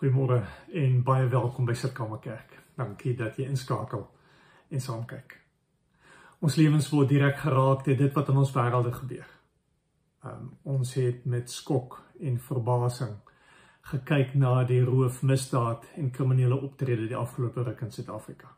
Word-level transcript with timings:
Goeiemôre 0.00 0.38
en 0.72 1.02
baie 1.04 1.26
welkom 1.28 1.66
by 1.68 1.74
Sitkamer 1.76 2.22
Kerk. 2.24 2.54
Dankie 2.72 3.10
dat 3.18 3.36
jy 3.36 3.44
inskakel 3.50 4.06
en 4.72 4.80
saam 4.80 5.02
kyk. 5.04 5.34
Ons 6.40 6.54
lewens 6.56 6.86
word 6.88 7.10
direk 7.10 7.36
geraak 7.42 7.82
deur 7.84 7.98
dit 7.98 8.14
wat 8.16 8.30
in 8.32 8.38
ons 8.40 8.52
wêrelde 8.54 8.94
gebeur. 8.96 9.26
Um, 10.24 10.46
ons 10.64 10.94
het 10.96 11.26
met 11.28 11.52
skok 11.52 11.98
en 12.16 12.38
verbasing 12.40 13.18
gekyk 13.90 14.32
na 14.40 14.54
die 14.64 14.80
roof, 14.86 15.18
misdaad 15.20 15.84
en 16.00 16.08
kriminele 16.16 16.56
optrede 16.56 17.04
die 17.10 17.20
afgelope 17.20 17.66
ruk 17.68 17.84
in 17.84 17.92
Suid-Afrika. 17.92 18.54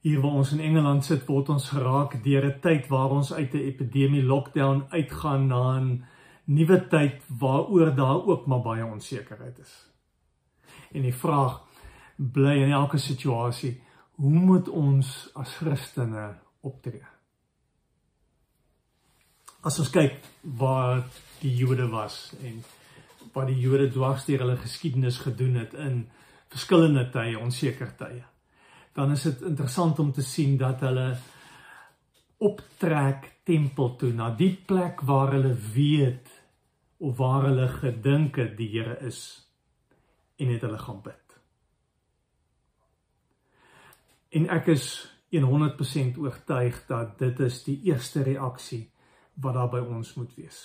Hier 0.00 0.24
waar 0.24 0.40
ons 0.40 0.54
in 0.56 0.64
Engeland 0.70 1.04
sit, 1.04 1.28
word 1.28 1.52
ons 1.52 1.68
geraak 1.74 2.16
deur 2.24 2.48
'n 2.48 2.60
tyd 2.64 2.88
waar 2.88 3.12
ons 3.18 3.32
uit 3.34 3.52
'n 3.52 3.68
epidemie 3.74 4.24
lockdown 4.24 4.86
uitgaan 4.88 5.46
na 5.52 5.76
'n 5.76 6.04
nuwe 6.46 6.80
tyd 6.88 7.20
waaroor 7.28 7.94
daar 7.94 8.24
ook 8.24 8.46
maar 8.46 8.62
baie 8.62 8.86
onsekerheid 8.86 9.58
is. 9.58 9.87
En 10.92 11.04
die 11.04 11.14
vraag 11.14 11.60
bly 12.16 12.56
in 12.64 12.72
elke 12.72 12.98
situasie, 12.98 13.76
hoe 14.18 14.32
moet 14.32 14.68
ons 14.68 15.28
as 15.38 15.54
Christene 15.60 16.32
optree? 16.66 17.04
As 19.62 19.78
ons 19.78 19.90
kyk 19.94 20.18
waar 20.58 21.04
die 21.42 21.54
Jode 21.58 21.86
was 21.92 22.32
en 22.42 22.62
wat 23.34 23.50
die 23.50 23.58
Jode 23.60 23.90
dwars 23.92 24.24
deur 24.26 24.46
hulle 24.46 24.58
geskiedenis 24.58 25.20
gedoen 25.22 25.60
het 25.60 25.74
in 25.78 26.06
verskillende 26.48 27.04
tye, 27.12 27.36
onseker 27.38 27.92
tye, 27.98 28.22
dan 28.96 29.12
is 29.14 29.26
dit 29.28 29.42
interessant 29.50 29.98
om 30.02 30.12
te 30.14 30.24
sien 30.26 30.56
dat 30.58 30.80
hulle 30.86 31.10
optrek 32.42 33.28
tempel 33.46 33.94
toe 33.98 34.12
na 34.14 34.30
die 34.34 34.54
plek 34.66 35.02
waar 35.06 35.34
hulle 35.34 35.54
weet 35.74 36.30
of 36.98 37.18
waar 37.18 37.48
hulle 37.50 37.68
gedink 37.78 38.38
het 38.40 38.56
die 38.58 38.70
Here 38.72 38.96
is 39.06 39.47
en 40.38 40.52
het 40.54 40.64
hulle 40.66 40.78
gaan 40.78 41.02
bid. 41.02 41.38
En 44.38 44.48
ek 44.54 44.72
is 44.74 44.88
100% 45.32 46.18
oortuig 46.18 46.80
dat 46.88 47.18
dit 47.18 47.40
is 47.40 47.62
die 47.64 47.80
eerste 47.90 48.22
reaksie 48.22 48.90
wat 49.34 49.54
daar 49.54 49.70
by 49.72 49.80
ons 49.84 50.14
moet 50.14 50.34
wees. 50.36 50.60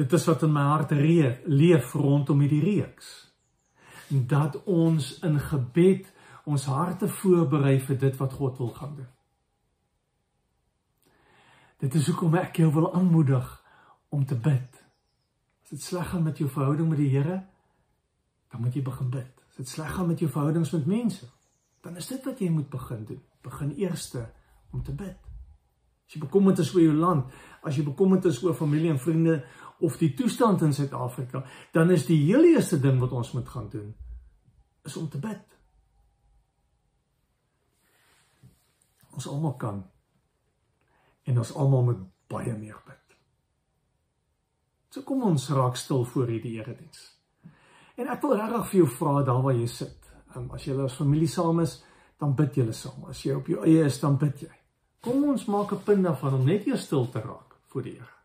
Dit 0.00 0.12
is 0.16 0.24
wat 0.24 0.42
in 0.46 0.52
my 0.52 0.64
hart 0.70 0.94
reë 0.96 1.42
leef 1.50 1.92
rondom 1.94 2.40
hierdie 2.40 2.62
reeks. 2.64 3.10
Dat 4.08 4.56
ons 4.64 5.18
in 5.26 5.36
gebed 5.40 6.08
ons 6.48 6.64
harte 6.72 7.08
voorberei 7.20 7.76
vir 7.84 7.98
dit 8.00 8.16
wat 8.16 8.32
God 8.32 8.58
wil 8.58 8.72
gaan 8.74 8.94
doen. 8.96 9.10
Dit 11.80 11.94
is 11.94 12.08
hoekom 12.08 12.34
ek 12.40 12.62
jou 12.62 12.70
wil 12.72 12.88
aanmoedig 12.94 13.46
om 14.08 14.24
te 14.26 14.36
bid. 14.36 14.80
As 15.62 15.70
dit 15.72 15.82
sleg 15.82 16.08
gaan 16.10 16.24
met 16.26 16.40
jou 16.40 16.48
verhouding 16.50 16.88
met 16.88 16.98
die 16.98 17.12
Here, 17.12 17.42
dan 18.50 18.60
moet 18.60 18.74
jy 18.74 18.82
begin 18.82 19.10
bid. 19.10 19.42
As 19.48 19.60
dit 19.60 19.68
sleg 19.68 19.94
gaan 19.94 20.08
met 20.10 20.18
jou 20.18 20.30
verhoudings 20.30 20.72
met 20.74 20.86
mense, 20.86 21.26
dan 21.80 21.96
is 21.96 22.08
dit 22.10 22.24
wat 22.26 22.40
jy 22.42 22.50
moet 22.50 22.70
begin 22.70 23.04
doen. 23.08 23.20
Begin 23.42 23.74
eerste 23.78 24.26
om 24.74 24.82
te 24.84 24.94
bid. 24.94 25.18
As 26.06 26.16
jy 26.16 26.20
bekommerd 26.24 26.58
is 26.58 26.72
oor 26.74 26.82
jou 26.82 26.94
land, 26.98 27.30
as 27.62 27.76
jy 27.78 27.84
bekommerd 27.86 28.26
is 28.26 28.40
oor 28.42 28.56
familie 28.58 28.90
en 28.90 28.98
vriende 28.98 29.38
of 29.80 29.96
die 30.00 30.10
toestand 30.18 30.62
in 30.66 30.74
Suid-Afrika, 30.74 31.44
dan 31.72 31.92
is 31.94 32.08
die 32.08 32.18
heel 32.24 32.44
eerste 32.50 32.80
ding 32.82 32.98
wat 33.00 33.14
ons 33.16 33.32
moet 33.32 33.48
gaan 33.48 33.68
doen 33.70 33.94
is 34.84 34.96
om 34.96 35.08
te 35.08 35.20
bid. 35.20 35.56
Ons 39.14 39.28
almal 39.28 39.54
kan 39.60 39.84
en 41.28 41.38
ons 41.38 41.54
almal 41.54 41.86
moet 41.92 42.02
baie 42.30 42.56
meer 42.58 42.78
bid. 42.86 43.16
So 44.90 45.06
kom 45.06 45.22
ons 45.22 45.46
raak 45.54 45.78
stil 45.78 46.04
voor 46.04 46.32
hierdie 46.32 46.56
erediens. 46.58 47.19
En 48.00 48.08
ek 48.08 48.22
wil 48.24 48.38
regtig 48.38 48.68
vir 48.70 48.78
jou 48.80 48.88
vra 48.96 49.22
daar 49.26 49.42
waar 49.44 49.56
jy 49.58 49.66
sit. 49.68 50.08
Um, 50.36 50.46
as 50.56 50.64
jy 50.64 50.76
as 50.80 50.96
familie 50.96 51.28
saam 51.28 51.60
is, 51.60 51.80
dan 52.20 52.32
bid 52.38 52.56
julle 52.56 52.72
saam. 52.76 53.04
As 53.12 53.20
jy 53.24 53.34
op 53.36 53.50
jou 53.50 53.60
eie 53.66 53.84
is, 53.84 53.98
dan 54.00 54.16
bid 54.20 54.46
jy. 54.46 54.52
Kom 55.04 55.24
ons 55.32 55.44
maak 55.48 55.72
'n 55.72 55.84
punt 55.84 56.04
daarvan 56.04 56.34
om 56.34 56.44
net 56.44 56.66
eers 56.66 56.84
stil 56.86 57.10
te 57.10 57.20
raak 57.20 57.56
voor 57.68 57.82
die 57.82 57.92
Here. 57.92 58.16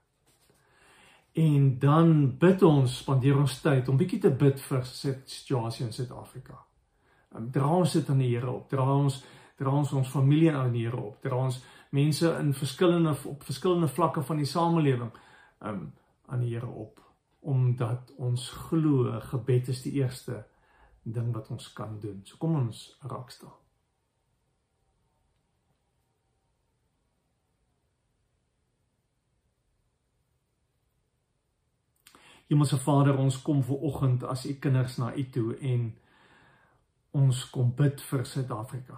En 1.34 1.80
dan 1.80 2.38
bid 2.38 2.64
ons, 2.64 2.98
spandeer 2.98 3.38
ons 3.38 3.62
tyd 3.62 3.90
om 3.90 3.98
bietjie 3.98 4.20
te 4.20 4.30
bid 4.30 4.60
vir 4.60 4.84
situasie 4.84 5.86
in 5.86 5.94
Suid-Afrika. 5.94 6.58
Um, 7.36 7.52
dra 7.52 7.68
ons 7.68 7.94
dit 7.94 8.10
aan 8.10 8.18
die 8.18 8.36
Here 8.36 8.52
op. 8.52 8.70
Dra 8.70 8.84
ons 8.96 9.24
dra 9.58 9.70
ons 9.72 9.94
ons 9.94 10.08
familie 10.08 10.52
aan 10.52 10.72
die 10.72 10.86
Here 10.86 10.98
op. 10.98 11.22
Dra 11.22 11.36
ons 11.36 11.64
mense 11.92 12.38
in 12.40 12.54
verskillende 12.54 13.16
op 13.26 13.44
verskillende 13.44 13.88
vlakke 13.88 14.24
van 14.24 14.38
die 14.38 14.46
samelewing 14.46 15.12
um 15.60 15.94
aan 16.28 16.40
die 16.40 16.54
Here 16.54 16.68
op 16.68 17.05
omdat 17.46 18.12
ons 18.18 18.50
glo 18.50 19.20
gebed 19.22 19.68
is 19.68 19.84
die 19.86 19.94
eerste 20.02 20.40
ding 21.04 21.30
wat 21.34 21.52
ons 21.54 21.68
kan 21.78 22.00
doen. 22.02 22.24
So 22.26 22.40
kom 22.42 22.56
ons 22.58 22.88
raak 23.06 23.30
stil. 23.30 23.54
Hemelse 32.50 32.78
Vader, 32.82 33.18
ons 33.18 33.38
kom 33.42 33.62
ver 33.66 33.86
oggend 33.90 34.26
as 34.26 34.46
u 34.46 34.54
kinders 34.62 34.98
na 35.02 35.12
u 35.14 35.28
toe 35.30 35.54
en 35.62 35.86
ons 37.16 37.44
kom 37.50 37.72
bid 37.78 38.02
vir 38.10 38.26
Suid-Afrika. 38.26 38.98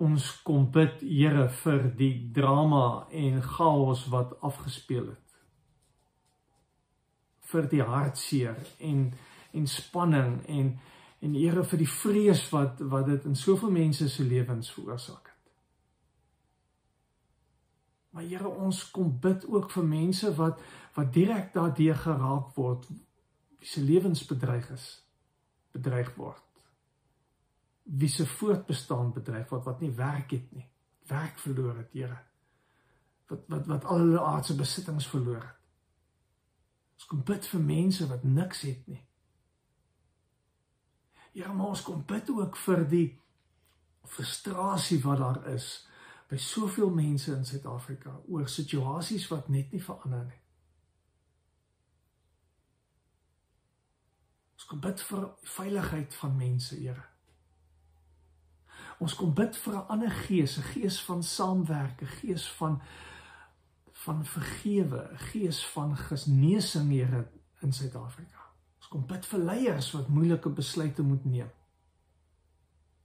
Ons 0.00 0.30
kom 0.44 0.68
bid, 0.72 1.00
Here, 1.00 1.48
vir 1.64 1.90
die 1.96 2.14
drama 2.36 3.08
en 3.12 3.42
chaos 3.44 4.06
wat 4.12 4.36
afgespeel 4.44 5.10
het 5.12 5.29
vir 7.52 7.68
die 7.70 7.82
hartseer 7.82 8.56
en 8.78 9.10
en 9.52 9.66
spanning 9.66 10.40
en 10.46 10.78
en 11.20 11.34
Here 11.36 11.64
vir 11.68 11.82
die 11.82 11.90
vrees 11.90 12.46
wat 12.52 12.80
wat 12.92 13.06
dit 13.10 13.26
in 13.28 13.36
soveel 13.36 13.70
mense 13.70 14.08
se 14.08 14.24
lewens 14.24 14.70
veroorsaak 14.72 15.26
het. 15.26 15.52
Maar 18.10 18.22
Here 18.22 18.48
ons 18.48 18.86
kom 18.90 19.12
bid 19.20 19.44
ook 19.48 19.70
vir 19.70 19.84
mense 19.84 20.32
wat 20.38 20.62
wat 20.96 21.12
direk 21.12 21.52
daardeur 21.54 21.98
geraak 22.06 22.56
word 22.56 22.88
wie 22.88 23.68
se 23.68 23.82
lewens 23.84 24.24
bedreig 24.26 24.70
is 24.72 24.88
bedreig 25.72 26.14
word. 26.16 26.42
Wie 27.84 28.08
se 28.08 28.26
voortbestaan 28.26 29.12
bedreig 29.12 29.48
word 29.52 29.64
wat 29.68 29.80
nie 29.80 29.92
werk 29.94 30.32
het 30.34 30.52
nie. 30.52 30.66
Werk 31.10 31.38
verloor 31.38 31.76
het, 31.76 31.92
Here. 31.92 32.18
Wat 33.28 33.46
wat 33.52 33.66
wat 33.66 33.84
al 33.84 34.04
hulle 34.06 34.20
aardse 34.20 34.56
besittings 34.56 35.06
verloor 35.06 35.42
het. 35.44 35.59
Ons 37.00 37.08
kom 37.08 37.22
bid 37.24 37.46
vir 37.48 37.62
mense 37.64 38.06
wat 38.10 38.24
niks 38.28 38.60
het 38.68 38.88
nie. 38.92 39.00
Ja, 41.32 41.52
maar 41.52 41.72
ons 41.72 41.82
kom 41.82 42.02
bid 42.04 42.28
ook 42.30 42.58
vir 42.60 42.84
die 42.90 43.06
frustrasie 44.04 44.98
wat 45.00 45.22
daar 45.22 45.40
is 45.48 45.86
by 46.28 46.36
soveel 46.36 46.90
mense 46.92 47.32
in 47.32 47.46
Suid-Afrika 47.48 48.12
oor 48.28 48.48
situasies 48.48 49.24
wat 49.32 49.48
net 49.48 49.72
nie 49.72 49.80
verander 49.80 50.26
nie. 50.28 50.40
Ons 54.60 54.68
kom 54.68 54.82
bid 54.84 55.00
vir 55.08 55.24
veiligheid 55.56 56.14
van 56.20 56.36
mense, 56.36 56.76
Here. 56.76 57.06
Ons 59.00 59.16
kom 59.16 59.32
bid 59.34 59.56
vir 59.56 59.74
'n 59.74 59.88
ander 59.88 60.10
gees, 60.28 60.58
'n 60.58 60.68
gees 60.74 61.00
van 61.08 61.22
saamwerk, 61.22 62.02
'n 62.02 62.16
gees 62.20 62.48
van 62.60 62.82
van 64.00 64.24
vergewe, 64.24 65.08
'n 65.12 65.18
gees 65.18 65.66
van 65.66 65.96
genesing 65.96 66.90
Here 66.90 67.30
in 67.60 67.72
Suid-Afrika. 67.72 68.40
Ons 68.76 68.88
kom 68.88 69.06
bid 69.06 69.26
vir 69.26 69.38
leiers 69.38 69.90
wat 69.90 70.08
moeilike 70.08 70.48
besluite 70.48 71.02
moet 71.02 71.24
neem. 71.24 71.50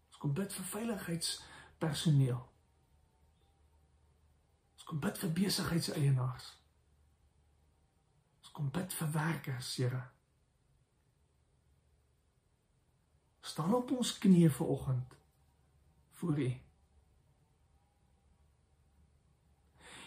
Ons 0.07 0.17
kom 0.17 0.33
bid 0.33 0.53
vir 0.53 0.65
veiligheidspersoneel. 0.65 2.49
Ons 4.73 4.83
kom 4.83 4.99
bid 4.99 5.17
vir 5.17 5.31
besigheidseienaars. 5.31 6.63
Ons 8.39 8.51
kom 8.51 8.71
bid 8.71 8.93
vir 8.93 9.11
werkers, 9.11 9.75
Here. 9.75 10.03
Staan 13.41 13.73
op 13.73 13.91
ons 13.91 14.17
knieë 14.17 14.49
vir 14.49 14.67
oggend 14.67 15.17
voor 16.11 16.39
U. 16.39 16.64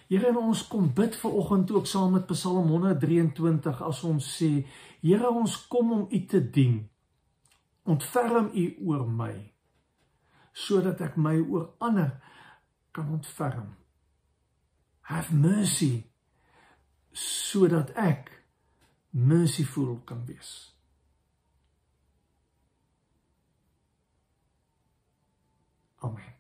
Here, 0.08 0.32
ons 0.40 0.62
kom 0.70 0.88
bid 0.96 1.16
ver 1.20 1.34
oggend 1.36 1.70
ook 1.70 1.86
saam 1.86 2.14
met 2.16 2.26
Psalm 2.30 2.70
123 2.72 3.82
as 3.84 4.04
ons 4.08 4.30
sê, 4.38 4.64
Here, 5.04 5.28
ons 5.28 5.56
kom 5.68 5.92
om 5.92 6.06
U 6.10 6.20
te 6.26 6.40
dien. 6.40 6.80
Ontferm 7.88 8.50
U 8.52 8.66
oor 8.88 9.06
my 9.08 9.34
sodat 10.58 10.98
ek 11.04 11.14
my 11.20 11.36
oor 11.38 11.68
ander 11.84 12.16
kan 12.96 13.12
ontferm. 13.14 13.76
Have 15.06 15.34
mercy 15.34 15.92
sodat 17.14 17.92
ek 17.94 18.32
merciful 19.14 20.00
kan 20.08 20.24
wees. 20.26 20.50
Amen. 26.02 26.38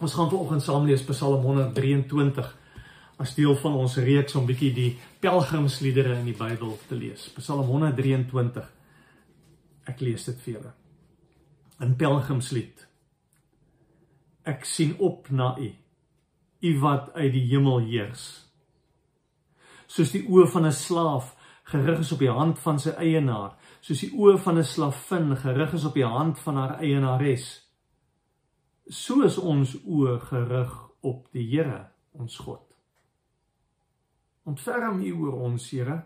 Ons 0.00 0.14
gaan 0.16 0.30
vanoggend 0.30 0.62
saam 0.64 0.86
lees 0.88 1.02
Psalm 1.04 1.42
123 1.44 2.46
as 3.20 3.34
deel 3.36 3.52
van 3.60 3.74
ons 3.76 3.98
reeks 4.00 4.34
om 4.38 4.46
bietjie 4.48 4.70
die 4.72 4.90
pelgrimsliedere 5.20 6.14
in 6.22 6.30
die 6.30 6.36
Bybel 6.36 6.72
te 6.88 6.96
lees. 6.96 7.26
Psalm 7.36 7.68
123. 7.68 8.70
Ek 9.92 10.00
lees 10.00 10.24
dit 10.24 10.40
vir 10.40 10.54
julle. 10.54 10.72
'n 11.84 11.96
Pelgrimslied. 12.00 12.86
Ek 14.44 14.64
sien 14.64 14.96
op 14.98 15.28
na 15.30 15.56
U, 15.58 15.68
U 16.62 16.78
wat 16.80 17.12
uit 17.14 17.32
die 17.32 17.46
hemel 17.52 17.84
heers. 17.84 18.46
Soos 19.86 20.12
die 20.12 20.24
oë 20.24 20.48
van 20.48 20.66
'n 20.66 20.72
slaaf 20.72 21.36
gerig 21.64 22.00
is 22.00 22.12
op 22.12 22.18
die 22.18 22.32
hand 22.32 22.58
van 22.58 22.78
sy 22.78 22.90
eienaar, 22.90 23.52
soos 23.80 24.00
die 24.00 24.12
oë 24.12 24.38
van 24.38 24.58
'n 24.58 24.64
slavin 24.64 25.36
gerig 25.36 25.72
is 25.72 25.84
op 25.84 25.94
die 25.94 26.06
hand 26.06 26.38
van 26.38 26.56
haar 26.56 26.80
eienares. 26.80 27.69
So 28.90 29.22
is 29.22 29.38
ons 29.38 29.76
oë 29.86 30.16
gerig 30.26 30.70
op 31.06 31.28
die 31.30 31.44
Here, 31.46 31.84
ons 32.18 32.36
God. 32.42 32.64
Ontferm 34.50 34.98
U 35.06 35.12
oor 35.22 35.36
ons, 35.46 35.68
Here. 35.70 36.00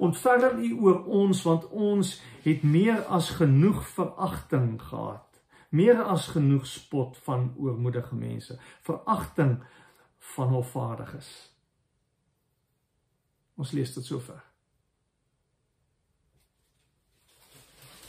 Ontferm 0.00 0.60
U 0.60 0.68
oor 0.84 1.00
ons 1.22 1.40
want 1.46 1.64
ons 1.72 2.12
het 2.44 2.66
meer 2.68 3.00
as 3.08 3.30
genoeg 3.40 3.80
veragting 3.94 4.76
gehad. 4.82 5.40
Meer 5.70 6.02
as 6.02 6.28
genoeg 6.34 6.66
spot 6.68 7.16
van 7.24 7.52
oormoedige 7.56 8.16
mense, 8.18 8.58
veragting 8.84 9.56
van 10.34 10.52
hofvaardiges. 10.52 11.30
Ons 13.56 13.72
lees 13.72 13.94
dit 13.94 14.04
sover. 14.04 14.49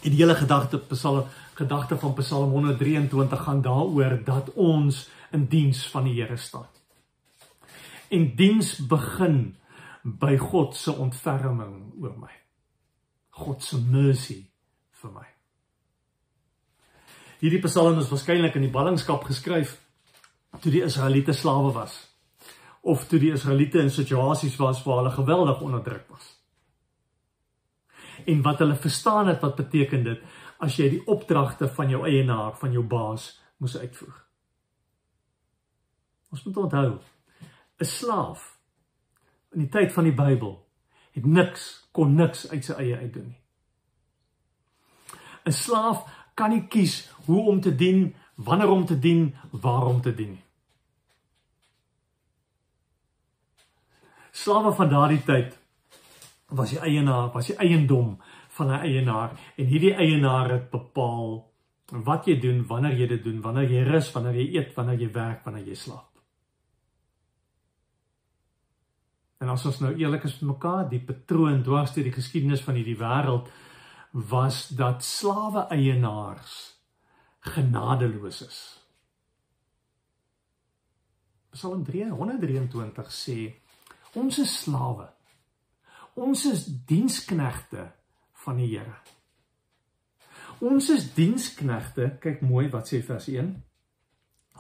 Die 0.02 0.18
hele 0.18 0.36
gedagte 0.36 0.80
Psalm 0.92 1.26
gedagte 1.54 1.98
van 1.98 2.14
Psalm 2.14 2.52
123 2.52 3.44
gaan 3.44 3.62
daaroor 3.62 4.22
dat 4.26 4.54
ons 4.54 5.10
in 5.32 5.46
diens 5.48 5.88
van 5.88 6.08
die 6.10 6.16
Here 6.22 6.38
staan 6.38 6.70
en 8.12 8.32
diens 8.36 8.76
begin 8.92 9.56
by 10.04 10.36
God 10.38 10.76
se 10.76 10.92
ontferming 10.92 11.76
oor 12.02 12.16
my. 12.20 12.34
God 13.42 13.64
se 13.64 13.80
mercy 13.80 14.42
vir 15.02 15.14
my. 15.16 15.28
Hierdie 17.42 17.62
Psalm 17.64 18.02
is 18.02 18.12
waarskynlik 18.12 18.58
in 18.60 18.68
die 18.68 18.74
ballingskap 18.74 19.24
geskryf 19.30 19.78
toe 20.62 20.74
die 20.74 20.84
Israeliete 20.84 21.34
slawe 21.34 21.72
was 21.74 21.96
of 22.82 23.06
toe 23.08 23.22
die 23.22 23.32
Israeliete 23.34 23.80
in 23.80 23.94
situasies 23.94 24.58
was 24.60 24.82
waar 24.84 25.02
hulle 25.02 25.16
geweldig 25.16 25.62
onderdruk 25.64 26.08
was. 26.12 26.28
En 28.26 28.42
wat 28.42 28.60
hulle 28.60 28.76
verstaan 28.76 29.28
het 29.28 29.42
wat 29.42 29.56
beteken 29.56 30.04
dit 30.04 30.24
as 30.62 30.78
jy 30.78 30.90
die 30.90 31.06
opdragte 31.08 31.68
van 31.68 31.90
jou 31.90 32.04
eienaar, 32.06 32.54
van 32.60 32.72
jou 32.72 32.84
baas 32.84 33.42
moes 33.58 33.78
uitvoer. 33.78 34.18
Ons 36.32 36.44
moet 36.44 36.58
onthou, 36.58 37.00
'n 37.80 37.86
slaaf 37.86 38.60
in 39.52 39.60
die 39.60 39.70
tyd 39.70 39.92
van 39.92 40.04
die 40.04 40.16
Bybel 40.16 40.68
het 41.12 41.26
niks 41.26 41.88
kon 41.92 42.16
niks 42.16 42.50
uit 42.50 42.66
sy 42.66 42.74
eie 42.74 42.98
uit 42.98 43.14
doen 43.14 43.28
nie. 43.28 43.42
'n 45.46 45.52
Slaaf 45.52 46.06
kan 46.36 46.50
nie 46.50 46.68
kies 46.68 47.10
hoe 47.26 47.42
om 47.50 47.62
te 47.62 47.76
dien, 47.76 48.16
wanneer 48.36 48.70
om 48.70 48.86
te 48.86 49.00
dien, 49.00 49.36
waar 49.52 49.86
om 49.86 50.02
te 50.02 50.14
dien 50.16 50.32
nie. 50.32 50.44
Slawe 54.32 54.72
van 54.74 54.90
daardie 54.90 55.24
tyd 55.24 55.61
was 56.52 56.74
die 56.74 56.80
eienaar, 56.80 57.32
was 57.32 57.48
die 57.48 57.58
eiendom 57.58 58.18
van 58.58 58.68
'n 58.68 58.84
eienaar 58.84 59.40
en 59.56 59.66
hierdie 59.66 59.94
eienaar 59.96 60.52
het 60.52 60.70
bepaal 60.70 61.52
wat 61.92 62.26
jy 62.26 62.40
doen, 62.40 62.66
wanneer 62.68 62.98
jy 62.98 63.08
dit 63.08 63.24
doen, 63.24 63.42
wanneer 63.42 63.70
jy 63.70 63.84
rus, 63.84 64.12
wanneer 64.12 64.36
jy 64.36 64.48
eet, 64.56 64.76
wanneer 64.76 65.00
jy 65.00 65.12
werk, 65.12 65.44
wanneer 65.44 65.68
jy 65.68 65.76
slaap. 65.76 66.12
En 69.42 69.50
as 69.50 69.66
ons 69.66 69.80
nou 69.80 69.96
eerlik 69.98 70.24
is 70.24 70.40
met 70.40 70.54
mekaar, 70.54 70.90
die 70.90 71.02
patroon 71.02 71.64
dwars 71.64 71.94
deur 71.94 72.04
die 72.04 72.14
geskiedenis 72.14 72.62
van 72.62 72.76
hierdie 72.76 72.98
wêreld 73.00 73.50
was 74.12 74.68
dat 74.68 75.04
slawe 75.04 75.68
eienaars 75.74 76.78
genadeloos 77.40 78.42
is. 78.46 78.60
Psalm 81.52 81.84
323 81.84 83.12
sê 83.12 83.38
ons 84.14 84.38
is 84.40 84.54
slawe. 84.64 85.10
Ons 86.16 86.46
is 86.46 86.66
diensknegte 86.88 87.92
van 88.44 88.58
die 88.58 88.68
Here. 88.74 88.98
Ons 90.62 90.90
is 90.94 91.08
diensknegte, 91.16 92.18
kyk 92.22 92.44
mooi 92.46 92.68
wat 92.70 92.92
sê 92.92 93.02
vers 93.06 93.28
1 93.32 93.56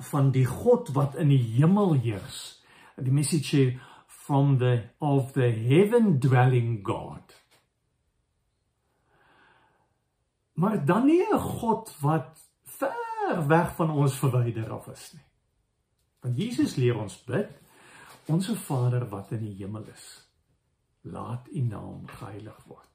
van 0.07 0.31
die 0.33 0.47
God 0.47 0.89
wat 0.95 1.17
in 1.19 1.29
die 1.29 1.43
hemel 1.59 1.93
heers. 2.01 2.61
Die 2.97 3.13
message 3.13 3.49
sê 3.51 3.65
from 4.07 4.57
the 4.57 4.89
of 4.99 5.33
the 5.33 5.49
heaven 5.51 6.19
dwelling 6.19 6.79
God. 6.85 7.35
Maar 10.53 10.85
dan 10.85 11.05
nie 11.05 11.21
'n 11.21 11.39
God 11.39 11.93
wat 12.01 12.39
ver 12.63 13.47
weg 13.47 13.75
van 13.75 13.89
ons 13.89 14.15
verwyder 14.15 14.71
af 14.71 14.87
is 14.87 15.13
nie. 15.13 15.25
Want 16.21 16.37
Jesus 16.37 16.75
leer 16.75 16.97
ons 16.97 17.23
bid, 17.23 17.49
onsse 18.25 18.55
Vader 18.55 19.09
wat 19.09 19.31
in 19.31 19.39
die 19.39 19.55
hemel 19.63 19.85
is, 19.87 20.30
laat 21.01 21.47
U 21.51 21.61
naam 21.61 22.07
geheilig 22.07 22.63
word. 22.67 22.89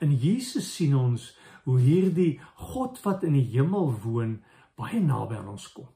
In 0.00 0.14
Jesus 0.16 0.74
sien 0.74 0.96
ons 0.96 1.30
hoe 1.64 1.78
hierdie 1.80 2.40
God 2.54 3.00
wat 3.04 3.24
in 3.28 3.36
die 3.38 3.46
hemel 3.52 3.92
woon 4.02 4.38
baie 4.78 5.00
naby 5.02 5.38
aan 5.38 5.52
ons 5.54 5.68
kom. 5.72 5.88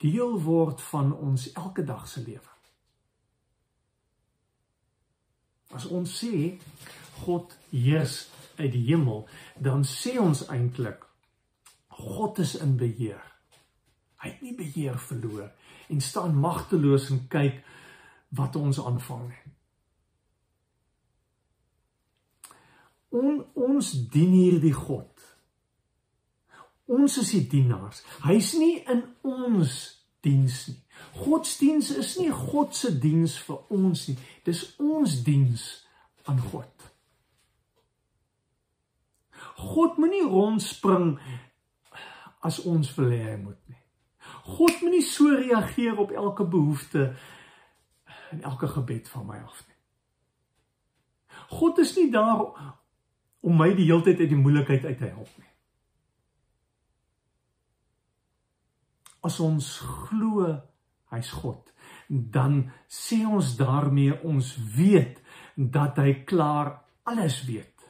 Deel 0.00 0.38
word 0.42 0.80
van 0.90 1.12
ons 1.12 1.50
elke 1.52 1.84
dag 1.84 2.06
se 2.08 2.22
lewe. 2.24 2.54
As 5.76 5.86
ons 5.86 6.10
sê 6.22 6.56
God 7.20 7.52
heers 7.70 8.24
uit 8.58 8.72
die 8.72 8.86
hemel, 8.88 9.26
dan 9.60 9.84
sê 9.86 10.16
ons 10.18 10.46
eintlik 10.50 11.04
God 12.00 12.40
is 12.40 12.56
in 12.58 12.78
beheer. 12.80 13.22
Hy 14.20 14.32
het 14.32 14.42
nie 14.44 14.56
beheer 14.56 14.98
verloor 14.98 15.50
en 15.90 16.00
staan 16.00 16.36
magteloos 16.40 17.10
en 17.12 17.26
kyk 17.28 17.60
wat 18.36 18.56
ons 18.56 18.80
aanvang 18.82 19.28
nie. 19.28 19.49
On, 23.10 23.40
ons 23.54 23.92
dien 24.12 24.34
hierdie 24.34 24.74
God. 24.74 25.08
Ons 26.90 27.18
is 27.22 27.32
die 27.36 27.46
dienaars. 27.50 28.02
Hy's 28.26 28.52
nie 28.58 28.80
in 28.90 29.04
ons 29.26 29.78
diens 30.24 30.62
nie. 30.68 30.78
Godsdiens 31.20 31.90
is 31.96 32.16
nie 32.18 32.30
God 32.34 32.74
se 32.76 32.92
diens 33.02 33.36
vir 33.46 33.60
ons 33.72 34.06
nie. 34.10 34.16
Dis 34.46 34.64
ons 34.82 35.14
diens 35.26 35.66
aan 36.28 36.40
God. 36.50 36.90
God 39.60 39.98
moenie 40.00 40.24
rondspring 40.26 41.14
as 42.46 42.60
ons 42.68 42.92
wil 42.96 43.10
hê 43.12 43.20
hy 43.32 43.36
moet 43.40 43.60
nie. 43.68 43.80
God 44.50 44.82
moenie 44.82 45.04
so 45.04 45.34
reageer 45.36 45.98
op 46.00 46.12
elke 46.16 46.46
behoefte 46.48 47.10
en 48.30 48.42
elke 48.46 48.70
gebed 48.70 49.08
van 49.12 49.26
my 49.28 49.40
af 49.42 49.62
nie. 49.66 49.78
God 51.50 51.80
is 51.82 51.96
nie 51.98 52.08
daar 52.12 52.44
om 53.40 53.56
my 53.56 53.70
die 53.74 53.88
hele 53.88 54.04
tyd 54.04 54.20
uit 54.20 54.32
die 54.32 54.40
moeilikheid 54.40 54.84
uit 54.84 54.98
te 54.98 55.08
help 55.08 55.30
nie. 55.40 55.48
As 59.24 59.36
ons 59.44 59.78
glo 59.84 60.48
hy's 61.12 61.32
God, 61.40 61.72
dan 62.08 62.62
sê 62.88 63.22
ons 63.26 63.54
daarmee 63.58 64.16
ons 64.26 64.54
weet 64.76 65.20
dat 65.54 65.98
hy 66.00 66.22
klaar 66.28 66.78
alles 67.08 67.40
weet. 67.48 67.86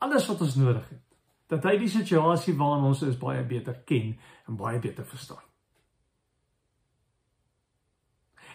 Alles 0.00 0.26
wat 0.30 0.40
ons 0.40 0.56
nodig 0.56 0.86
het. 0.88 1.06
Dat 1.50 1.66
hy 1.66 1.76
die 1.80 1.90
situasie 1.90 2.54
waarin 2.56 2.88
ons 2.88 3.02
is 3.04 3.18
baie 3.20 3.42
beter 3.44 3.82
ken 3.84 4.14
en 4.48 4.56
baie 4.56 4.78
beter 4.80 5.04
verstaan. 5.04 5.44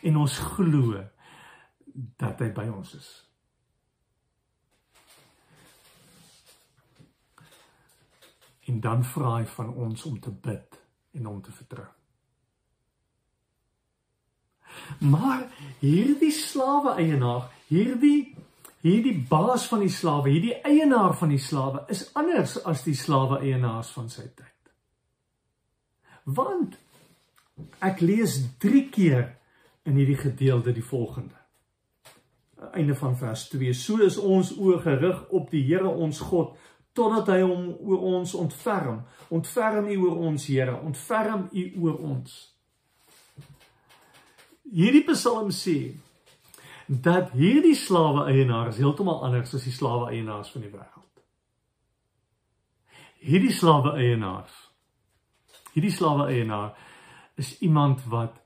En 0.05 0.17
ons 0.21 0.39
glo 0.55 1.03
dat 2.17 2.41
hy 2.41 2.49
by 2.55 2.65
ons 2.71 2.95
is. 2.97 3.24
En 8.65 8.79
dan 8.81 9.03
vra 9.05 9.37
hy 9.39 9.45
van 9.55 9.73
ons 9.73 10.05
om 10.09 10.19
te 10.19 10.31
bid 10.31 10.79
en 11.15 11.27
om 11.27 11.41
te 11.41 11.51
vertrou. 11.51 11.87
Maar 14.99 15.45
hierdie 15.79 16.33
slawe 16.33 16.97
eienaar, 16.99 17.47
hierdie 17.69 18.35
hierdie 18.85 19.15
baas 19.29 19.65
van 19.65 19.81
die 19.81 19.89
slawe, 19.89 20.29
hierdie 20.29 20.59
eienaar 20.61 21.15
van 21.17 21.31
die 21.33 21.41
slawe 21.41 21.85
is 21.89 22.03
anders 22.13 22.59
as 22.69 22.83
die 22.85 22.93
slawe 22.97 23.39
eienaars 23.41 23.89
van 23.95 24.11
sy 24.13 24.27
tyd. 24.27 24.51
Want 26.37 26.77
ek 27.85 28.03
lees 28.05 28.37
3 28.61 28.83
keer 28.93 29.25
in 29.89 29.97
hierdie 29.97 30.19
gedeelte 30.19 30.73
die 30.75 30.85
volgende. 30.85 31.37
Einde 32.73 32.95
van 32.97 33.17
vers 33.17 33.47
2. 33.49 33.73
So 33.73 34.05
is 34.05 34.17
ons 34.21 34.53
oë 34.53 34.79
gerig 34.85 35.25
op 35.33 35.49
die 35.53 35.63
Here 35.65 35.89
ons 35.89 36.21
God 36.29 36.53
totdat 36.95 37.29
hy 37.33 37.41
hom 37.43 37.69
oor 37.83 38.03
ons 38.15 38.33
ontferm. 38.39 39.01
Ontferm 39.35 39.89
U 39.91 39.97
oor 40.07 40.17
ons, 40.29 40.47
Here, 40.47 40.75
ontferm 40.79 41.47
U 41.51 41.65
oor 41.83 42.01
ons. 42.13 42.35
Hierdie 44.65 45.05
Psalm 45.11 45.51
sê 45.53 45.93
dat 46.87 47.31
hierdie 47.37 47.75
slawe 47.77 48.27
eienaars 48.31 48.77
heeltemal 48.81 49.23
anders 49.25 49.53
as 49.57 49.65
die 49.65 49.73
slawe 49.73 50.11
eienaars 50.13 50.51
van 50.53 50.65
die 50.65 50.71
wêreld. 50.71 51.25
Hierdie 53.25 53.53
slawe 53.53 53.95
eienaars 53.97 54.65
hierdie 55.75 55.91
slawe 55.91 56.29
eienaar 56.31 56.77
is 57.35 57.57
iemand 57.59 58.03
wat 58.07 58.39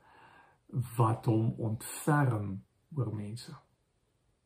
wat 0.96 1.26
hom 1.26 1.54
ontferm 1.58 2.50
oor 2.96 3.14
mense. 3.14 3.54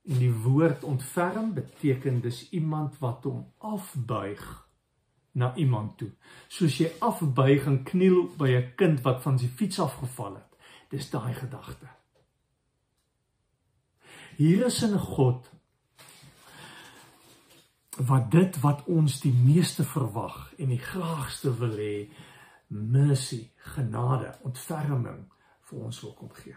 En 0.04 0.18
die 0.18 0.32
woord 0.32 0.84
ontferm 0.84 1.54
beteken 1.54 2.20
dis 2.20 2.48
iemand 2.50 2.98
wat 2.98 3.24
hom 3.24 3.46
afbuig 3.58 4.44
na 5.32 5.54
iemand 5.54 5.98
toe. 5.98 6.10
Soos 6.48 6.76
jy 6.78 6.90
afbuig 7.00 7.66
en 7.66 7.82
kniel 7.82 8.28
by 8.38 8.50
'n 8.54 8.72
kind 8.76 9.00
wat 9.02 9.22
van 9.22 9.38
sy 9.38 9.48
fiets 9.48 9.80
afgeval 9.80 10.34
het. 10.34 10.50
Dis 10.90 11.10
daai 11.10 11.34
gedagte. 11.34 11.88
Hier 14.36 14.66
is 14.66 14.82
'n 14.82 14.98
God 14.98 15.50
wat 17.96 18.30
dit 18.30 18.60
wat 18.60 18.84
ons 18.84 19.20
die 19.20 19.32
meeste 19.32 19.84
verwag 19.84 20.52
en 20.58 20.68
die 20.68 20.82
graagste 20.82 21.58
wil 21.58 21.76
hê, 21.78 22.08
mercy, 22.68 23.50
genade, 23.56 24.34
ontferming 24.42 25.24
vir 25.60 25.78
ons 25.78 26.00
wil 26.00 26.12
kom 26.18 26.32
gee. 26.32 26.56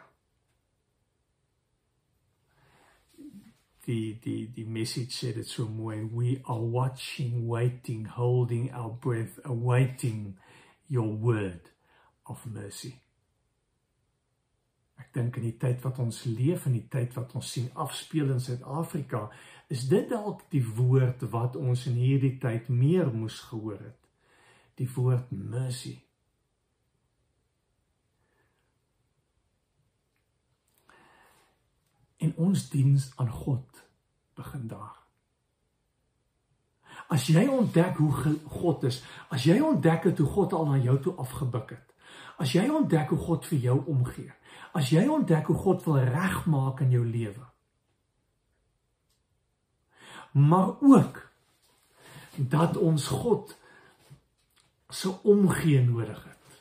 Die 3.88 4.18
die 4.24 4.48
die 4.52 4.68
message 4.68 5.16
sê 5.16 5.32
dit 5.36 5.48
so 5.48 5.68
mooi 5.72 6.02
we 6.12 6.36
are 6.44 6.64
watching 6.76 7.48
waiting 7.48 8.06
holding 8.18 8.70
our 8.74 8.92
breath 8.92 9.40
awaiting 9.46 10.38
your 10.88 11.08
word 11.08 11.72
of 12.28 12.44
mercy. 12.46 12.94
Ek 14.98 15.14
dink 15.14 15.38
in 15.40 15.46
die 15.48 15.58
tyd 15.62 15.84
wat 15.86 16.00
ons 16.04 16.24
leef 16.26 16.66
in 16.68 16.76
die 16.80 16.88
tyd 16.92 17.14
wat 17.16 17.36
ons 17.38 17.52
sien 17.54 17.70
afspeel 17.80 18.34
in 18.34 18.42
Suid-Afrika 18.44 19.28
is 19.72 19.86
dit 19.92 20.10
dalk 20.10 20.44
die 20.52 20.64
woord 20.64 21.24
wat 21.32 21.56
ons 21.60 21.86
in 21.88 22.00
hierdie 22.02 22.36
tyd 22.42 22.68
meer 22.72 23.12
moes 23.14 23.40
gehoor 23.52 23.80
het. 23.80 24.00
Die 24.80 24.90
woord 24.96 25.32
mercy 25.32 25.98
en 32.18 32.34
ons 32.36 32.70
diens 32.70 33.12
aan 33.16 33.32
God 33.32 33.84
begin 34.38 34.68
daar. 34.68 34.96
As 37.08 37.28
jy 37.32 37.46
ontdek 37.48 37.98
hoe 38.02 38.12
God 38.60 38.84
is, 38.90 39.02
as 39.32 39.46
jy 39.48 39.60
ontdek 39.64 40.10
het 40.10 40.18
hoe 40.20 40.30
God 40.30 40.54
al 40.54 40.66
na 40.72 40.80
jou 40.82 40.98
toe 41.02 41.14
afgebuk 41.22 41.76
het, 41.78 41.94
as 42.38 42.54
jy 42.54 42.68
ontdek 42.70 43.14
hoe 43.14 43.20
God 43.22 43.46
vir 43.50 43.60
jou 43.70 43.78
omgee, 43.90 44.32
as 44.78 44.92
jy 44.94 45.06
ontdek 45.10 45.48
hoe 45.50 45.58
God 45.58 45.86
wil 45.86 46.02
regmaak 46.10 46.82
in 46.86 46.92
jou 46.98 47.06
lewe, 47.06 47.46
maar 50.38 50.76
ook 50.86 51.24
dat 52.36 52.78
ons 52.78 53.08
God 53.08 53.56
se 54.90 55.10
omgee 55.24 55.82
nodig 55.82 56.20
het, 56.24 56.60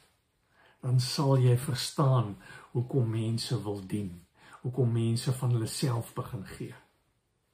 dan 0.81 1.01
sal 1.03 1.37
jy 1.43 1.57
verstaan 1.59 2.37
hoekom 2.73 3.11
mense 3.11 3.59
wil 3.63 3.83
dien 3.87 4.26
hoekom 4.67 4.91
mense 4.93 5.33
van 5.33 5.53
hulle 5.55 5.69
self 5.71 6.11
begin 6.15 6.43
gee. 6.57 6.75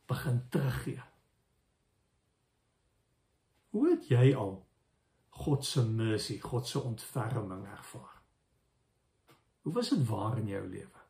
Begin 0.09 0.39
teruggee. 0.49 1.03
Hoe 3.73 3.91
het 3.91 4.09
jy 4.09 4.31
al 4.37 4.55
God 5.43 5.65
se 5.65 5.85
mercy, 5.85 6.39
God 6.41 6.69
se 6.69 6.81
ontferming 6.81 7.67
ervaar? 7.69 8.17
Hoe 9.63 9.73
was 9.73 9.93
dit 9.93 10.07
waar 10.09 10.39
in 10.41 10.49
jou 10.49 10.63
lewe? 10.69 11.05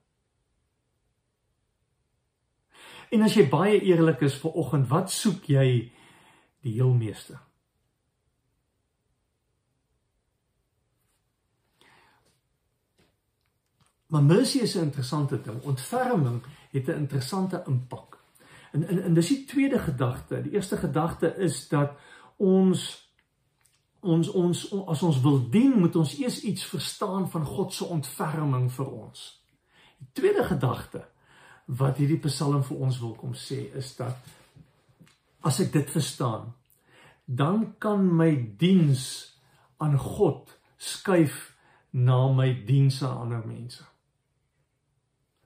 En 3.15 3.23
as 3.23 3.37
jy 3.39 3.47
baie 3.51 3.79
eerlik 3.79 4.25
is 4.27 4.41
vir 4.43 4.59
oggend, 4.59 4.89
wat 4.91 5.11
soek 5.13 5.47
jy 5.55 5.67
die 6.65 6.77
heel 6.81 6.95
meeste? 6.99 7.39
Maar 14.13 14.23
mercy 14.23 14.59
is 14.59 14.75
'n 14.75 14.89
interessante 14.93 15.41
ding. 15.41 15.63
Ontferming 15.63 16.43
het 16.71 16.87
'n 16.87 16.91
interessante 16.91 17.63
impak. 17.67 18.19
En 18.73 18.89
en 18.89 19.03
en 19.03 19.15
dis 19.15 19.29
die 19.29 19.45
tweede 19.45 19.79
gedagte. 19.79 20.43
Die 20.43 20.53
eerste 20.53 20.77
gedagte 20.77 21.37
is 21.37 21.69
dat 21.69 21.91
ons 22.37 23.11
ons 24.01 24.31
ons 24.31 24.73
as 24.87 25.03
ons 25.03 25.21
wil 25.21 25.51
dien, 25.51 25.79
moet 25.79 25.97
ons 25.97 26.19
eers 26.19 26.41
iets 26.41 26.65
verstaan 26.65 27.31
van 27.31 27.45
God 27.45 27.73
se 27.73 27.85
ontferming 27.85 28.73
vir 28.73 28.91
ons. 28.91 29.43
Die 29.99 30.09
tweede 30.13 30.45
gedagte 30.45 31.09
wat 31.65 31.97
hierdie 31.97 32.19
Psalm 32.19 32.65
vir 32.65 32.77
ons 32.77 32.99
wil 32.99 33.15
kom 33.15 33.35
sê 33.35 33.77
is 33.77 33.97
dat 33.97 34.17
as 35.41 35.61
ek 35.61 35.73
dit 35.73 35.91
verstaan, 35.91 36.55
dan 37.25 37.75
kan 37.79 38.17
my 38.17 38.55
diens 38.57 39.37
aan 39.77 39.99
God 39.99 40.59
skuif 40.77 41.57
na 41.91 42.33
my 42.33 42.65
diens 42.65 43.03
aan 43.03 43.17
ander 43.17 43.47
mense. 43.47 43.92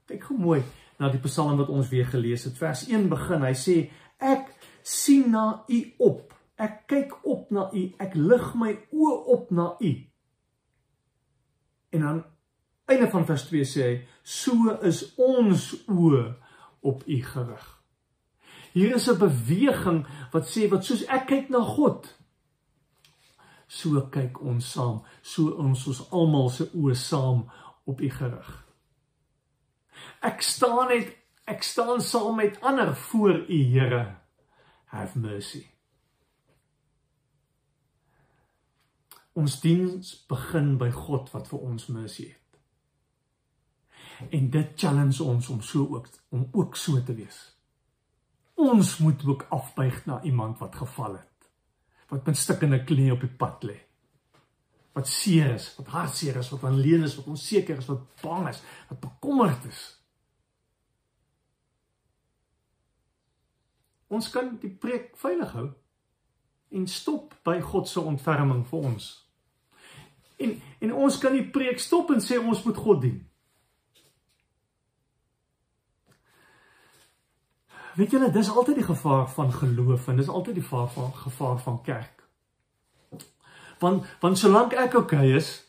Kyk 0.06 0.28
hoe 0.30 0.38
mooi 0.38 0.62
na 1.00 1.10
die 1.12 1.20
Psalm 1.24 1.58
wat 1.60 1.70
ons 1.72 1.90
weer 1.92 2.06
gelees 2.08 2.46
het. 2.46 2.56
Vers 2.58 2.86
1 2.88 3.08
begin. 3.12 3.44
Hy 3.44 3.54
sê 3.58 3.76
ek 4.22 4.48
sien 4.86 5.30
na 5.32 5.64
u 5.68 5.80
op. 6.06 6.34
Ek 6.56 6.84
kyk 6.88 7.18
op 7.26 7.50
na 7.52 7.68
u. 7.74 7.84
Ek 8.00 8.16
lig 8.16 8.46
my 8.56 8.72
oë 8.94 9.16
op 9.34 9.50
na 9.50 9.68
u. 9.80 9.92
En 11.96 12.06
dan 12.06 12.24
einde 12.86 13.10
van 13.10 13.26
vers 13.26 13.48
2 13.50 13.66
sê 13.66 13.86
hy 13.86 13.96
so 14.22 14.76
is 14.86 15.02
ons 15.18 15.72
oë 15.90 16.26
op 16.86 17.02
u 17.06 17.18
gerig. 17.22 17.66
Hier 18.72 18.94
is 18.94 19.08
'n 19.08 19.18
beweging 19.18 20.06
wat 20.32 20.46
sê 20.46 20.68
wat 20.70 20.84
soos 20.84 21.02
ek 21.08 21.26
kyk 21.26 21.48
na 21.50 21.60
God 21.60 22.16
so 23.66 24.00
kyk 24.10 24.40
ons 24.42 24.72
saam 24.72 25.02
so 25.22 25.50
ons 25.58 25.86
ons 25.86 26.02
almal 26.10 26.50
se 26.50 26.68
oë 26.74 26.94
saam 26.94 27.46
op 27.84 28.00
u 28.00 28.10
gerig 28.10 28.65
Ek 30.26 30.42
staan 30.42 30.88
net 30.88 31.14
ek 31.46 31.62
staan 31.62 32.00
saam 32.02 32.40
met 32.40 32.60
ander 32.60 32.96
voor 32.96 33.44
U 33.46 33.58
Here. 33.70 34.16
Have 34.90 35.18
mercy. 35.18 35.66
Ons 39.36 39.60
diens 39.60 40.14
begin 40.28 40.74
by 40.80 40.88
God 40.90 41.30
wat 41.34 41.48
vir 41.52 41.62
ons 41.68 41.86
mercy 41.92 42.30
het. 42.30 42.46
En 44.32 44.50
dit 44.50 44.72
challenge 44.80 45.22
ons 45.22 45.48
om 45.52 45.60
so 45.62 45.84
ook 45.94 46.08
om 46.32 46.48
ook 46.52 46.76
so 46.76 47.02
te 47.04 47.14
wees. 47.14 47.40
Ons 48.56 48.96
moet 49.04 49.26
ook 49.26 49.46
afbuig 49.52 50.06
na 50.06 50.22
iemand 50.22 50.58
wat 50.58 50.76
geval 50.76 51.18
het. 51.20 51.50
Wat 52.08 52.26
met 52.26 52.36
stikkende 52.36 52.80
knie 52.84 53.12
op 53.12 53.20
die 53.20 53.36
pad 53.36 53.64
lê. 53.68 53.76
Wat 54.96 55.08
seer 55.08 55.52
is, 55.54 55.68
wat 55.76 55.92
hartseer 55.92 56.38
is, 56.40 56.48
wat 56.54 56.64
alleen 56.64 57.04
is, 57.04 57.18
wat 57.18 57.28
onseker 57.28 57.82
is, 57.82 57.88
wat 57.90 58.06
bang 58.22 58.48
is, 58.48 58.62
wat 58.88 59.00
bekommerd 59.00 59.68
is. 59.68 59.82
Ons 64.08 64.30
kan 64.32 64.54
die 64.62 64.70
preek 64.70 65.12
veilig 65.20 65.52
hou 65.58 65.68
en 66.76 66.88
stop 66.90 67.34
by 67.46 67.58
God 67.62 67.88
se 67.88 68.00
ontferming 68.00 68.64
vir 68.70 68.90
ons. 68.90 69.12
En 70.42 70.56
en 70.86 70.92
ons 71.06 71.18
kan 71.18 71.32
die 71.32 71.46
preek 71.50 71.80
stop 71.80 72.10
en 72.14 72.20
sê 72.22 72.38
ons 72.38 72.64
moet 72.64 72.76
God 72.76 73.00
dien. 73.04 73.16
Weet 77.96 78.12
julle, 78.12 78.28
dis 78.30 78.50
altyd 78.52 78.82
die 78.82 78.90
gevaar 78.90 79.24
van 79.32 79.52
geloof 79.52 80.08
en 80.12 80.20
dis 80.20 80.28
altyd 80.28 80.58
die 80.58 80.64
gevaar 80.64 80.90
van 80.92 81.14
gevaar 81.16 81.58
van 81.64 81.82
kerk. 81.82 82.15
Want 83.80 84.06
want 84.20 84.38
solank 84.38 84.72
ek 84.72 84.94
oukei 84.94 85.18
okay 85.18 85.36
is 85.36 85.64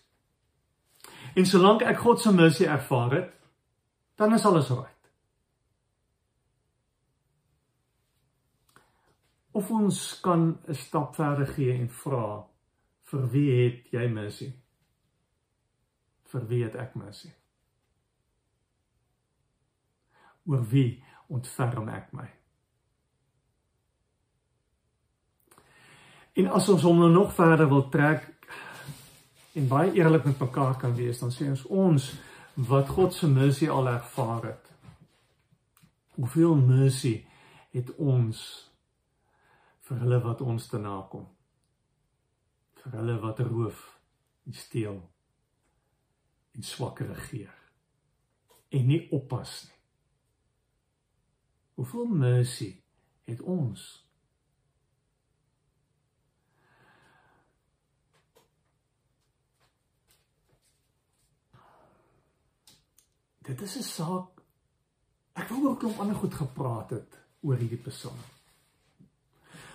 en 1.36 1.46
solank 1.46 1.82
ek 1.82 2.00
God 2.02 2.22
se 2.22 2.32
mercy 2.34 2.66
ervaar 2.66 3.12
het, 3.14 3.34
dan 4.18 4.34
is 4.34 4.46
alles 4.46 4.70
reg. 4.70 4.98
of 9.58 9.72
ons 9.72 10.20
kan 10.20 10.60
'n 10.68 10.74
stap 10.74 11.16
verder 11.16 11.48
gee 11.48 11.74
en 11.74 11.90
vra 11.90 12.46
vir 13.10 13.30
wie 13.32 13.50
het 13.64 13.92
jy 13.92 14.08
missie? 14.08 14.54
Vir 16.24 16.48
wie 16.48 16.64
het 16.64 16.76
ek 16.76 16.96
missie? 16.96 17.34
Oor 20.46 20.64
wie 20.70 21.04
ontferm 21.28 21.90
ek 21.90 22.14
my? 22.14 22.37
En 26.38 26.50
as 26.54 26.70
ons 26.70 26.84
hom 26.86 27.00
nou 27.02 27.10
nog 27.10 27.34
verder 27.34 27.70
wil 27.70 27.88
trek 27.90 28.28
en 29.58 29.68
baie 29.68 29.94
eerlik 29.98 30.28
met 30.30 30.40
mekaar 30.40 30.78
kan 30.78 30.94
wees, 30.96 31.20
dan 31.20 31.34
sê 31.34 31.50
ons 31.50 31.66
ons 31.66 32.12
wat 32.70 32.90
God 32.94 33.14
se 33.14 33.30
missie 33.30 33.70
al 33.74 33.90
ervaar 33.90 34.46
het. 34.46 34.70
Hoeveel 36.18 36.56
missie 36.62 37.26
het 37.74 37.90
ons 37.98 38.44
vir 39.90 40.02
hulle 40.04 40.22
wat 40.22 40.42
ons 40.46 40.70
te 40.70 40.78
nakom. 40.82 41.26
Vir 42.84 43.00
hulle 43.00 43.20
wat 43.22 43.42
roof 43.46 43.84
en 44.46 44.54
steel 44.54 45.02
en 46.54 46.64
swak 46.66 47.02
regeer 47.06 47.54
en 48.70 48.88
nie 48.88 49.08
oppas 49.14 49.64
nie. 49.66 49.78
Hoeveel 51.78 52.06
mercy 52.06 52.72
het 53.30 53.42
ons? 53.42 54.07
Dit 63.48 63.62
is 63.62 63.78
'n 63.78 63.82
saak 63.84 64.38
ek 65.34 65.50
wou 65.50 65.68
ook 65.68 65.76
'n 65.76 65.78
klomp 65.78 66.00
ander 66.00 66.16
goed 66.16 66.34
gepraat 66.34 66.90
het 66.90 67.20
oor 67.42 67.56
hierdie 67.56 67.82
Psalm. 67.88 68.20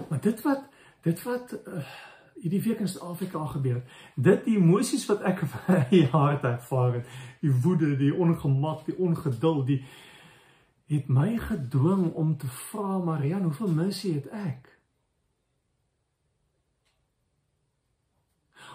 Maar 0.08 0.20
dit 0.20 0.42
wat 0.42 0.62
dit 1.02 1.22
wat 1.22 1.52
uh, 1.66 1.84
hierdie 2.34 2.62
week 2.62 2.78
in 2.78 2.88
Suid-Afrika 2.88 3.46
gebeur 3.46 3.74
het, 3.74 3.88
dit 4.14 4.44
die 4.44 4.56
emosies 4.56 5.06
wat 5.06 5.22
ek 5.22 5.42
in 5.44 5.50
my 5.68 6.02
hart 6.10 6.44
ervaar 6.44 6.92
het, 6.92 7.06
die 7.40 7.54
woede, 7.62 7.96
die 7.96 8.14
ongemak, 8.14 8.84
die 8.86 8.98
ongeduld, 8.98 9.66
die 9.66 9.84
het 10.86 11.08
my 11.08 11.38
gedwing 11.38 12.12
om 12.12 12.36
te 12.36 12.46
vra 12.46 12.98
Marian, 12.98 13.42
hoeveel 13.42 13.72
missie 13.72 14.14
het 14.14 14.28
ek? 14.28 14.68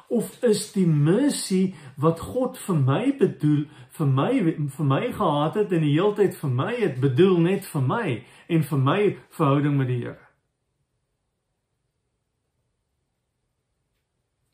Of 0.07 0.43
is 0.43 0.71
die 0.71 0.88
missie 0.88 1.75
wat 1.99 2.19
God 2.19 2.57
vir 2.57 2.75
my 2.79 3.03
bedoel, 3.19 3.65
vir 3.97 4.07
my 4.07 4.31
vir 4.77 4.86
my 4.86 5.01
gehad 5.12 5.57
het 5.60 5.73
en 5.73 5.83
die 5.86 5.95
heeltyd 5.95 6.38
vir 6.38 6.53
my 6.53 6.71
het 6.75 7.01
bedoel 7.01 7.38
net 7.45 7.65
vir 7.65 7.83
my 7.83 8.05
en 8.47 8.63
vir 8.69 8.81
my 8.89 9.01
verhouding 9.38 9.77
met 9.77 9.91
die 9.91 9.99
Here? 10.05 10.27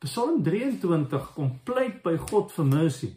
Psalm 0.04 0.42
23 0.44 1.30
kom 1.36 1.54
pleit 1.64 2.02
by 2.04 2.18
God 2.20 2.52
vir 2.52 2.68
mercy. 2.68 3.12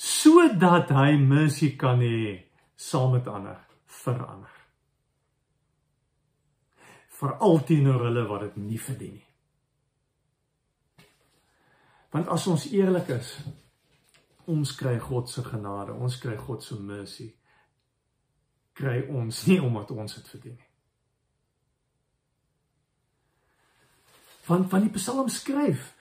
Sodat 0.00 0.88
hy 0.96 1.18
mercy 1.20 1.74
kan 1.76 2.00
hê 2.00 2.38
saam 2.76 3.12
met 3.16 3.28
ander 3.28 3.60
vir 4.02 4.22
ander. 4.24 4.54
Vir 7.20 7.36
alteenoor 7.48 8.08
hulle 8.08 8.24
wat 8.30 8.48
dit 8.48 8.56
nie 8.64 8.80
verdien 8.80 9.20
nie. 9.20 9.28
Want 12.12 12.28
as 12.28 12.46
ons 12.50 12.66
eerlik 12.72 13.08
is, 13.14 13.36
ons 14.46 14.74
kry 14.76 14.98
God 14.98 15.30
se 15.30 15.44
genade, 15.46 15.94
ons 15.94 16.18
kry 16.20 16.36
God 16.36 16.62
se 16.64 16.74
mercy. 16.74 17.30
Kry 18.74 19.02
ons 19.10 19.46
nie 19.46 19.60
omdat 19.60 19.90
ons 19.90 20.14
dit 20.14 20.28
verdien 20.32 20.56
nie. 20.56 20.72
want 24.46 24.70
van 24.70 24.80
die 24.80 24.90
Psalm 24.90 25.28
skryf 25.28 25.92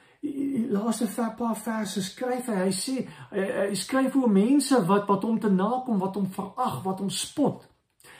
laaste 0.71 1.07
paar 1.37 1.57
verse 1.57 2.01
skryf 2.05 2.49
hy 2.49 2.57
hy 2.67 2.71
sê 2.75 2.95
hy, 3.31 3.45
hy 3.71 3.75
skryf 3.77 4.15
oor 4.17 4.29
mense 4.29 4.77
wat 4.89 5.07
wat 5.09 5.25
hom 5.25 5.39
te 5.41 5.49
nakom 5.49 6.01
wat 6.01 6.17
hom 6.17 6.29
verag 6.35 6.81
wat 6.85 7.01
hom 7.01 7.09
spot 7.09 7.65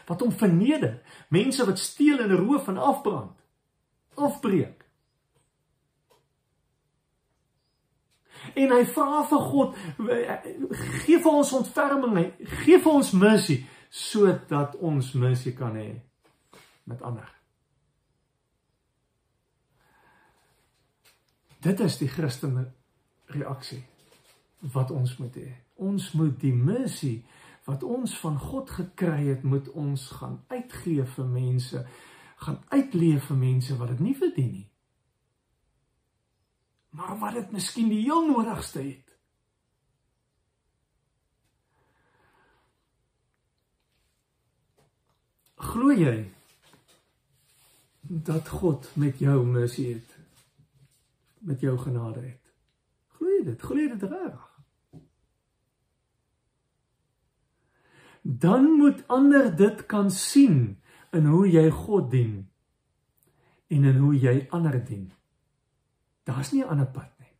wat 0.09 0.21
hom 0.21 0.33
verneder 0.33 0.99
mense 1.29 1.65
wat 1.65 1.81
steel 1.81 2.23
en 2.23 2.35
roof 2.37 2.69
en 2.73 2.81
afbrand 2.81 4.21
afbreek 4.29 4.80
en 8.55 8.73
hy 8.77 8.85
vra 8.95 9.25
vir 9.29 9.45
God 9.51 9.75
gee 11.05 11.19
vir 11.19 11.31
ons 11.31 11.53
ontferming 11.59 12.31
gee 12.63 12.79
vir 12.79 12.93
ons 12.93 13.13
mercy 13.13 13.61
sodat 13.89 14.75
ons 14.79 15.13
mercy 15.19 15.53
kan 15.55 15.75
hê 15.79 15.91
met 16.89 17.01
ander 17.01 17.29
Dit 21.61 21.79
is 21.79 21.99
die 22.01 22.09
Christelike 22.09 22.71
reaksie 23.37 23.83
wat 24.73 24.91
ons 24.91 25.13
moet 25.17 25.35
hê. 25.37 25.51
Ons 25.77 26.11
moet 26.17 26.33
die 26.41 26.53
missie 26.53 27.19
wat 27.67 27.83
ons 27.85 28.15
van 28.17 28.39
God 28.41 28.69
gekry 28.73 29.27
het, 29.27 29.43
moet 29.43 29.69
ons 29.77 30.07
gaan 30.17 30.39
uitgee 30.49 31.05
vir 31.05 31.27
mense, 31.29 31.83
gaan 32.41 32.57
uitleef 32.73 33.29
vir 33.29 33.37
mense 33.37 33.77
wat 33.77 33.93
dit 33.93 34.01
nie 34.07 34.15
verdien 34.17 34.51
nie. 34.55 34.67
Maar 36.91 37.17
wat 37.19 37.33
dit 37.33 37.51
miskien 37.55 37.89
die 37.89 38.01
heel 38.03 38.25
nodigste 38.27 38.81
het. 38.83 39.07
Glo 45.61 45.93
jy 45.95 46.15
dat 48.01 48.49
God 48.49 48.89
met 48.99 49.19
jou 49.23 49.45
missie 49.47 49.93
het? 49.93 50.11
met 51.41 51.59
jou 51.59 51.77
genade 51.77 52.19
het. 52.19 52.53
Glo 53.17 53.29
jy 53.29 53.43
dit? 53.45 53.61
Glo 53.61 53.79
jy 53.79 53.89
dit 53.95 54.09
reg? 54.09 54.47
Dan 58.21 58.69
moet 58.77 59.01
ander 59.09 59.49
dit 59.57 59.85
kan 59.89 60.11
sien 60.13 60.77
in 61.11 61.25
hoe 61.25 61.47
jy 61.49 61.69
God 61.73 62.11
dien 62.11 62.35
en 63.71 63.87
in 63.89 63.97
hoe 64.03 64.13
jy 64.19 64.35
ander 64.53 64.77
dien. 64.85 65.09
Daar's 66.23 66.51
nie 66.51 66.63
'n 66.63 66.67
ander 66.67 66.87
pad 66.87 67.11
nie. 67.19 67.33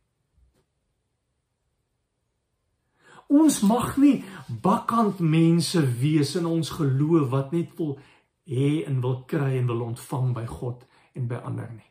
Ons 3.32 3.60
mag 3.60 3.96
nie 3.96 4.24
bakkant 4.62 5.18
mense 5.18 5.80
wees 5.98 6.34
in 6.36 6.46
ons 6.46 6.70
geloof 6.70 7.30
wat 7.30 7.52
net 7.52 7.76
wil 7.78 7.98
hê 8.44 8.84
en 8.86 9.00
wil 9.00 9.22
kry 9.24 9.58
en 9.58 9.66
wil 9.66 9.80
ontvang 9.80 10.34
by 10.34 10.46
God 10.46 10.86
en 11.12 11.28
by 11.28 11.34
ander 11.34 11.70
nie. 11.70 11.90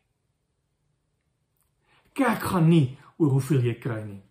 Kerk 2.14 2.44
gaan 2.52 2.68
nie 2.68 2.98
oor 3.18 3.38
hoeveel 3.38 3.64
jy 3.64 3.78
kry 3.80 4.02
nie. 4.04 4.22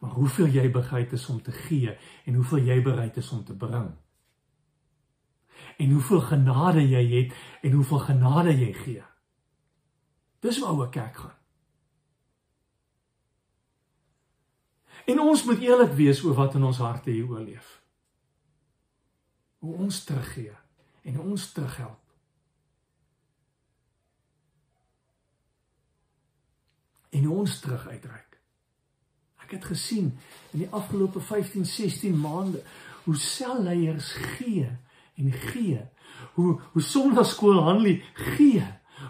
Maar 0.00 0.10
hoeveel 0.10 0.46
jy 0.46 0.70
bereid 0.72 1.12
is 1.12 1.28
om 1.32 1.42
te 1.42 1.52
gee 1.52 1.96
en 2.24 2.34
hoeveel 2.34 2.58
jy 2.58 2.82
bereid 2.82 3.16
is 3.16 3.30
om 3.32 3.44
te 3.44 3.56
bring. 3.56 3.92
En 5.78 5.90
hoeveel 5.90 6.20
genade 6.20 6.82
jy 6.88 7.04
het 7.12 7.36
en 7.62 7.72
hoeveel 7.72 7.98
genade 7.98 8.56
jy 8.56 8.72
gee. 8.72 9.04
Dis 10.46 10.62
waaroor 10.62 10.90
kerk 10.94 11.18
gaan. 11.24 11.34
En 15.06 15.20
ons 15.22 15.44
moet 15.46 15.62
eerlik 15.62 15.92
wees 15.98 16.22
oor 16.22 16.34
wat 16.38 16.54
in 16.54 16.64
ons 16.66 16.82
harte 16.82 17.10
hier 17.10 17.28
oorleef. 17.30 17.76
Hoe 19.58 19.74
ons 19.74 20.04
teruggee 20.04 20.54
en 21.06 21.20
ons 21.20 21.52
terughelp. 21.52 22.06
en 27.16 27.28
ons 27.30 27.60
terug 27.60 27.88
uitreik. 27.88 28.38
Ek 29.46 29.54
het 29.56 29.68
gesien 29.70 30.10
in 30.52 30.64
die 30.64 30.70
afgelope 30.74 31.20
15, 31.22 31.66
16 31.68 32.16
maande 32.20 32.62
hoe 33.04 33.16
selleiers 33.16 34.10
gee 34.36 34.68
en 35.16 35.32
gee. 35.32 35.80
Hoe 36.34 36.56
hoe 36.72 36.82
sonnaarskool 36.82 37.62
Hanlie 37.62 38.00
gee. 38.36 38.64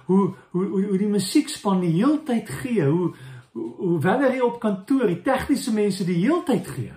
Hoe 0.07 0.35
hoe 0.51 0.66
hoe, 0.66 0.85
hoe 0.87 0.99
die 0.99 1.11
musiekspan 1.11 1.81
die 1.81 1.95
heeltyd 1.97 2.49
gee. 2.62 2.85
Hoe 2.85 3.14
hoe, 3.53 4.01
wanneer 4.01 4.35
jy 4.37 4.45
op 4.45 4.61
kantoor 4.61 5.07
die 5.07 5.23
tegniese 5.25 5.73
mense 5.73 6.05
die 6.05 6.21
heeltyd 6.21 6.69
gee. 6.69 6.92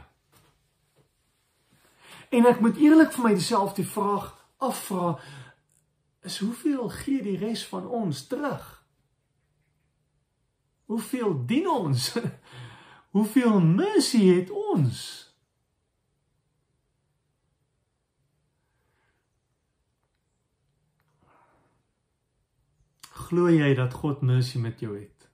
En 2.29 2.45
ek 2.45 2.59
moet 2.61 2.77
eerlik 2.77 3.13
vir 3.15 3.31
myself 3.31 3.73
die 3.77 3.87
vraag 3.87 4.33
afvra 4.57 5.15
is 6.27 6.41
hoeveel 6.43 6.89
gee 6.89 7.23
die 7.23 7.37
res 7.39 7.63
van 7.67 7.87
ons 7.87 8.25
terug? 8.27 8.65
Hoeveel 10.89 11.45
dien 11.45 11.69
ons? 11.69 12.11
Hoeveel 13.15 13.59
missie 13.61 14.33
het 14.33 14.49
ons? 14.51 15.28
Glo 23.29 23.49
jy 23.53 23.73
dat 23.77 23.93
God 23.93 24.21
missie 24.25 24.61
met 24.61 24.81
jou 24.81 24.95
het? 24.97 25.29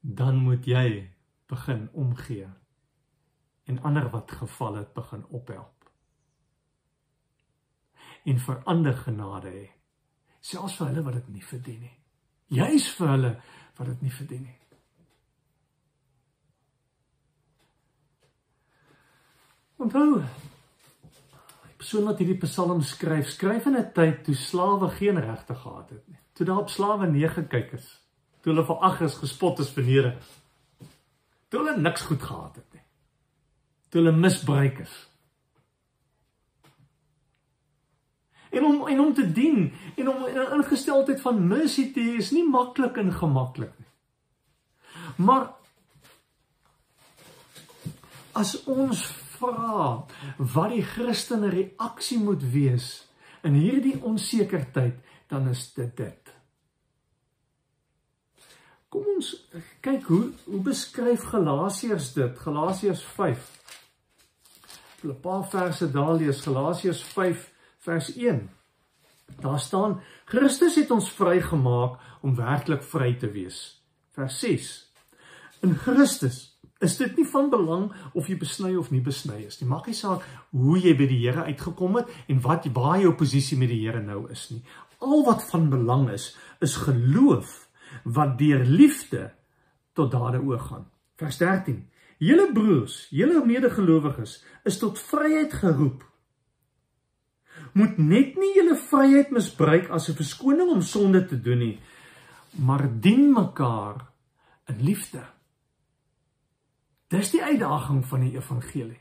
Dan 0.00 0.36
moet 0.44 0.66
jy 0.68 1.10
begin 1.48 1.88
omgee 1.92 2.48
en 3.66 3.82
ander 3.82 4.10
wat 4.12 4.30
geval 4.30 4.82
het 4.82 4.92
begin 4.94 5.24
ophelp. 5.34 5.90
En 8.26 8.38
verander 8.38 8.94
genade 8.94 9.50
hê, 9.50 9.68
selfs 10.40 10.76
vir 10.78 10.92
hulle 10.92 11.06
wat 11.06 11.16
dit 11.20 11.32
nie 11.38 11.46
verdien 11.46 11.80
nie 11.86 11.96
juis 12.46 12.86
vir 12.94 13.08
hulle 13.08 13.32
wat 13.76 13.88
dit 13.90 14.02
nie 14.06 14.12
verdien 14.14 14.42
nie. 14.46 14.58
Onthou, 19.76 20.22
persoon 21.76 22.04
wat 22.08 22.18
hierdie 22.18 22.38
Psalm 22.40 22.82
skryf, 22.82 23.28
skryf 23.30 23.66
in 23.66 23.76
'n 23.76 23.92
tyd 23.92 24.24
toe 24.24 24.34
slawe 24.34 24.88
geen 24.90 25.20
regte 25.20 25.54
gehad 25.54 25.90
het 25.90 26.08
nie. 26.08 26.18
Toe 26.32 26.46
daar 26.46 26.58
op 26.58 26.70
slawe 26.70 27.06
neergekyk 27.06 27.72
is, 27.72 28.00
toe 28.40 28.52
hulle 28.52 28.64
verag 28.64 29.00
is, 29.00 29.14
gespot 29.14 29.58
is, 29.58 29.70
verneder 29.70 30.16
is. 30.16 30.30
Toe 31.48 31.60
hulle 31.60 31.80
niks 31.80 32.00
goed 32.00 32.22
gehad 32.22 32.56
het 32.56 32.72
nie. 32.72 32.82
Toe 33.88 34.02
hulle 34.02 34.16
misbruik 34.16 34.78
is. 34.78 34.94
En 38.50 38.64
om 38.64 38.86
en 38.88 39.00
om 39.00 39.14
te 39.14 39.32
dien 39.32 39.72
en 39.96 40.08
om 40.08 40.24
'n 40.24 40.54
ingesteldheid 40.58 41.20
van 41.20 41.46
mercy 41.46 41.92
te 41.92 42.00
hê 42.00 42.16
is 42.16 42.30
nie 42.30 42.48
maklik 42.48 42.96
en 42.96 43.12
gemaklik 43.12 43.72
nie. 43.78 43.92
Maar 45.16 45.54
as 48.32 48.64
ons 48.64 49.25
vra 49.38 50.06
wat 50.38 50.72
die 50.72 50.84
Christelike 50.84 51.54
reaksie 51.54 52.18
moet 52.18 52.42
wees 52.52 53.06
in 53.46 53.54
hierdie 53.54 53.96
onseker 54.02 54.64
tyd, 54.74 54.98
dan 55.30 55.48
is 55.48 55.68
dit 55.76 55.92
dit. 55.96 56.32
Kom 58.90 59.06
ons 59.16 59.32
kyk 59.84 60.06
hoe 60.10 60.24
hoe 60.46 60.62
beskryf 60.64 61.26
Galasiërs 61.32 62.12
dit? 62.14 62.38
Galasiërs 62.38 63.02
5. 63.16 63.52
'n 65.04 65.20
paar 65.20 65.44
verse 65.50 65.90
daar 65.90 66.14
lees 66.14 66.40
Galasiërs 66.40 67.02
5 67.02 67.52
vers 67.78 68.14
1. 68.16 68.50
Daar 69.40 69.60
staan 69.60 70.00
Christus 70.24 70.74
het 70.74 70.90
ons 70.90 71.10
vrygemaak 71.10 71.98
om 72.20 72.34
werklik 72.34 72.82
vry 72.82 73.14
te 73.14 73.30
wees. 73.30 73.82
Vers 74.10 74.38
6. 74.40 74.92
In 75.60 75.74
Christus 75.74 76.55
is 76.86 76.96
dit 77.00 77.18
nie 77.18 77.26
van 77.32 77.50
belang 77.50 77.90
of 78.14 78.28
jy 78.30 78.38
besny 78.40 78.72
of 78.78 78.92
nie 78.94 79.02
besny 79.04 79.42
is 79.46 79.60
nie. 79.60 79.68
Maak 79.68 79.88
nie 79.90 79.98
saak 79.98 80.24
hoe 80.54 80.78
jy 80.78 80.94
by 80.98 81.08
die 81.10 81.20
Here 81.24 81.46
uitgekom 81.50 81.98
het 82.00 82.10
en 82.32 82.42
wat 82.44 82.68
waar 82.76 83.00
jou 83.02 83.12
posisie 83.18 83.58
met 83.58 83.72
die 83.72 83.82
Here 83.84 84.02
nou 84.02 84.24
is 84.32 84.46
nie. 84.52 84.62
Al 85.04 85.24
wat 85.26 85.44
van 85.50 85.68
belang 85.72 86.08
is, 86.14 86.30
is 86.64 86.78
geloof 86.86 87.66
wat 88.04 88.38
deur 88.38 88.64
liefde 88.64 89.30
tot 89.96 90.12
dade 90.12 90.40
oorgaan. 90.40 90.86
Vers 91.20 91.38
13. 91.40 91.84
Julle 92.22 92.48
broers, 92.52 93.06
julle 93.12 93.42
medegelowiges 93.44 94.38
is 94.68 94.78
tot 94.80 95.00
vryheid 95.00 95.52
geroep. 95.52 96.04
Moet 97.76 97.98
net 98.00 98.38
nie 98.40 98.54
julle 98.56 98.76
vryheid 98.88 99.32
misbruik 99.36 99.90
as 99.92 100.08
'n 100.08 100.16
verskoning 100.16 100.70
om 100.70 100.82
sonde 100.82 101.26
te 101.26 101.36
doen 101.36 101.58
nie, 101.58 101.78
maar 102.56 102.88
dien 103.00 103.32
mekaar 103.32 104.06
in 104.68 104.80
liefde. 104.80 105.35
Dis 107.12 107.30
die 107.30 107.42
uitdaging 107.42 108.06
van 108.06 108.20
die 108.20 108.34
evangelie. 108.34 109.00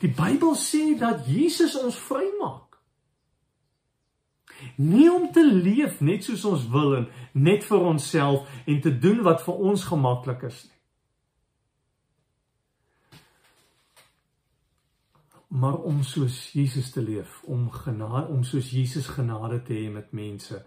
Die 0.00 0.10
Bybel 0.12 0.54
sê 0.58 0.98
dat 0.98 1.26
Jesus 1.28 1.76
ons 1.80 1.96
vrymaak. 1.98 2.78
Nie 4.76 5.08
om 5.12 5.30
te 5.32 5.44
leef 5.44 6.00
net 6.00 6.24
soos 6.24 6.44
ons 6.48 6.68
wil 6.72 6.96
en 6.98 7.08
net 7.32 7.64
vir 7.64 7.82
onsself 7.92 8.48
en 8.66 8.80
te 8.80 8.92
doen 8.98 9.22
wat 9.26 9.42
vir 9.44 9.66
ons 9.70 9.84
gemaklik 9.90 10.46
is 10.48 10.62
nie. 10.64 10.72
Maar 15.54 15.76
om 15.86 16.02
soos 16.02 16.38
Jesus 16.52 16.90
te 16.90 17.02
leef, 17.02 17.42
om 17.46 17.68
genade 17.70 18.26
om 18.34 18.42
soos 18.44 18.72
Jesus 18.74 19.06
genade 19.06 19.60
te 19.62 19.76
hê 19.76 19.90
met 19.92 20.10
mense, 20.12 20.58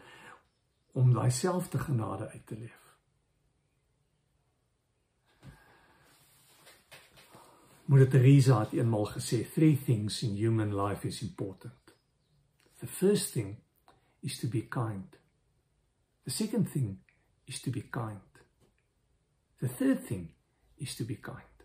om 0.95 1.11
daai 1.13 1.31
selfde 1.31 1.81
genade 1.81 2.29
uit 2.31 2.45
te 2.47 2.55
leef. 2.55 2.76
Moeder 7.87 8.09
Teresa 8.09 8.59
het 8.59 8.73
eenmal 8.75 9.05
gesê, 9.05 9.45
three 9.53 9.77
things 9.79 10.21
in 10.23 10.35
human 10.35 10.73
life 10.75 11.07
is 11.07 11.21
important. 11.21 11.93
The 12.79 12.87
first 12.87 13.31
thing 13.31 13.55
is 14.19 14.39
to 14.39 14.47
be 14.47 14.67
kind. 14.67 15.15
The 16.23 16.31
second 16.31 16.67
thing 16.71 16.99
is 17.45 17.61
to 17.61 17.71
be 17.71 17.81
kind. 17.89 18.19
The 19.59 19.69
third 19.69 20.05
thing 20.05 20.33
is 20.75 20.95
to 20.95 21.05
be 21.05 21.15
kind. 21.15 21.55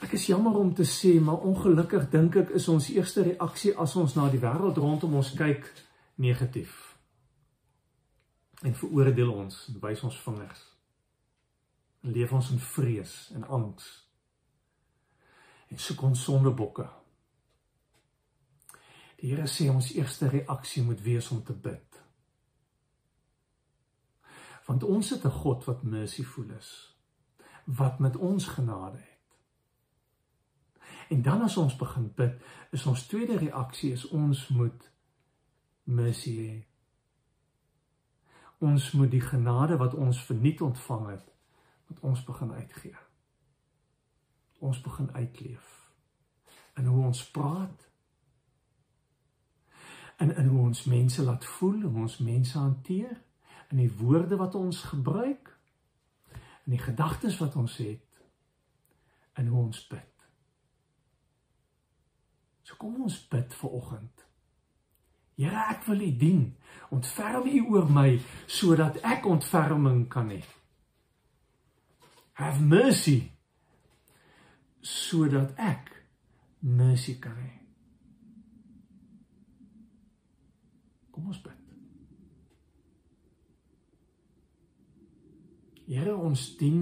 Ek 0.00 0.16
is 0.16 0.26
jammer 0.32 0.56
om 0.56 0.72
te 0.74 0.88
sê, 0.88 1.18
maar 1.20 1.44
ongelukkig 1.44 2.08
dink 2.08 2.40
ek 2.40 2.56
is 2.56 2.70
ons 2.72 2.88
eerste 2.94 3.26
reaksie 3.26 3.76
as 3.76 3.98
ons 4.00 4.16
na 4.16 4.30
die 4.32 4.40
wêreld 4.40 4.80
rondom 4.80 5.20
ons 5.20 5.34
kyk 5.36 5.68
negatief. 6.16 6.72
En 8.64 8.72
veroordeel 8.72 9.28
ons, 9.28 9.66
wys 9.84 10.08
ons 10.08 10.16
vingers. 10.24 10.69
Leef 12.00 12.32
ons 12.32 12.50
in 12.50 12.58
vrees 12.58 13.30
en 13.34 13.44
angs. 13.44 13.90
En 15.68 15.78
soek 15.78 16.02
ons 16.02 16.22
sondebokke 16.24 16.88
Die 19.20 19.34
Here 19.34 19.44
sê 19.52 19.68
ons 19.68 19.92
eerste 19.92 20.30
reaksie 20.32 20.82
moet 20.82 21.00
wees 21.04 21.28
om 21.30 21.42
te 21.44 21.52
bid. 21.52 21.98
Want 24.64 24.84
ons 24.84 25.10
het 25.10 25.24
'n 25.24 25.38
God 25.42 25.64
wat 25.64 25.82
merciful 25.82 26.50
is, 26.58 26.96
wat 27.64 27.98
met 27.98 28.16
ons 28.16 28.46
genade 28.46 28.96
het. 28.96 29.28
En 31.08 31.22
dan 31.22 31.42
as 31.42 31.56
ons 31.56 31.76
begin 31.76 32.12
bid, 32.14 32.42
is 32.70 32.86
ons 32.86 33.06
tweede 33.06 33.36
reaksie 33.36 33.92
is 33.92 34.08
ons 34.08 34.48
moet 34.48 34.90
mercy 35.82 36.36
hê. 36.36 36.66
Ons 38.58 38.90
moet 38.90 39.10
die 39.10 39.20
genade 39.20 39.76
wat 39.76 39.94
ons 39.94 40.24
verniet 40.24 40.60
ontvang 40.60 41.08
het, 41.10 41.29
wat 41.90 42.00
ons 42.06 42.24
begin 42.24 42.52
uitgee. 42.52 42.96
Ons 44.58 44.80
begin 44.80 45.10
uitleef. 45.12 45.68
En 46.78 46.86
hoe 46.86 47.04
ons 47.04 47.22
praat, 47.30 47.88
in 50.20 50.34
in 50.36 50.46
hoe 50.46 50.60
ons 50.60 50.84
mense 50.84 51.22
laat 51.24 51.44
voel, 51.44 51.80
hoe 51.80 52.00
ons 52.04 52.18
mense 52.18 52.58
hanteer, 52.58 53.22
in 53.70 53.76
die 53.76 53.92
woorde 53.96 54.36
wat 54.36 54.54
ons 54.54 54.82
gebruik, 54.92 55.58
in 56.66 56.76
die 56.76 56.82
gedagtes 56.82 57.38
wat 57.40 57.56
ons 57.56 57.76
het, 57.76 58.22
in 59.38 59.46
hoe 59.46 59.62
ons 59.64 59.86
bid. 59.88 60.26
So 62.62 62.76
kom 62.78 63.00
ons 63.02 63.16
bid 63.28 63.54
vir 63.54 63.70
oggend. 63.70 64.26
Here, 65.40 65.64
ek 65.72 65.86
wil 65.88 66.02
U 66.04 66.10
dien. 66.20 66.42
Ontferm 66.92 67.48
U 67.48 67.60
oor 67.72 67.88
my 67.90 68.20
sodat 68.46 69.00
ek 69.06 69.26
ontferming 69.26 70.04
kan 70.12 70.28
hê. 70.28 70.42
Have 72.40 72.62
mercy 72.64 73.32
sodat 74.80 75.52
ek 75.60 75.90
mercy 76.64 77.18
kan 77.20 77.36
hê. 77.36 77.52
Kom 81.12 81.28
ons 81.28 81.42
bid. 81.44 81.58
Here, 85.84 86.16
ons 86.16 86.56
dien 86.56 86.80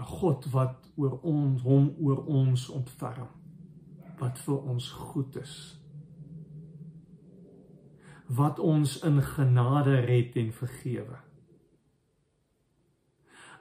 'n 0.00 0.04
God 0.16 0.48
wat 0.56 0.88
oor 0.96 1.20
ons 1.20 1.62
hom 1.62 1.94
oor 2.00 2.24
ons 2.24 2.68
ontferm. 2.68 3.28
Wat 4.18 4.38
vir 4.38 4.58
ons 4.72 4.90
goed 4.90 5.36
is. 5.36 5.76
Wat 8.26 8.58
ons 8.58 9.02
in 9.04 9.22
genade 9.22 10.00
red 10.00 10.36
en 10.36 10.52
vergewe. 10.52 11.29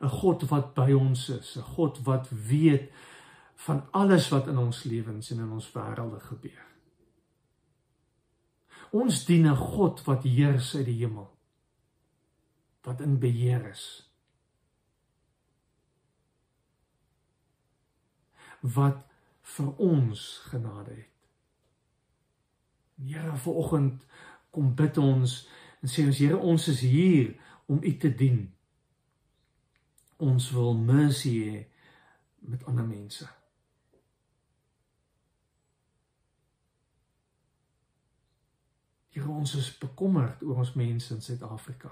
'n 0.01 0.09
God 0.09 0.43
wat 0.49 0.73
by 0.73 0.91
ons 0.93 1.29
is, 1.29 1.57
'n 1.57 1.61
God 1.75 1.99
wat 2.03 2.29
weet 2.29 2.91
van 3.55 3.91
alles 3.91 4.29
wat 4.29 4.47
in 4.47 4.57
ons 4.57 4.83
lewens 4.83 5.31
en 5.31 5.39
in 5.39 5.51
ons 5.51 5.71
wêrelde 5.71 6.19
gebeur. 6.19 6.65
Ons 8.91 9.25
dien 9.25 9.47
'n 9.47 9.55
God 9.55 10.03
wat 10.03 10.23
heers 10.23 10.75
uit 10.75 10.85
die 10.85 10.99
hemel. 11.03 11.29
Wat 12.81 13.01
in 13.01 13.19
beheer 13.19 13.69
is. 13.69 14.09
Wat 18.61 18.97
vir 19.41 19.75
ons 19.77 20.37
genade 20.37 20.93
het. 20.93 21.15
Here, 22.95 23.35
vanoggend 23.35 24.05
kom 24.49 24.75
bid 24.75 24.97
ons 24.97 25.47
en 25.81 25.87
sê 25.87 26.05
ons 26.05 26.17
Here, 26.17 26.37
ons 26.37 26.67
is 26.67 26.79
hier 26.79 27.35
om 27.65 27.79
U 27.83 27.97
te 27.97 28.15
dien. 28.15 28.53
Ons 30.19 30.49
wil 30.51 30.73
mercy 30.75 31.35
hê 31.39 31.59
met 32.51 32.63
ander 32.67 32.83
mense. 32.83 33.27
Here 39.15 39.31
ons 39.31 39.55
is 39.55 39.71
bekommerd 39.79 40.43
oor 40.43 40.61
ons 40.63 40.75
mense 40.79 41.13
in 41.15 41.23
Suid-Afrika. 41.23 41.91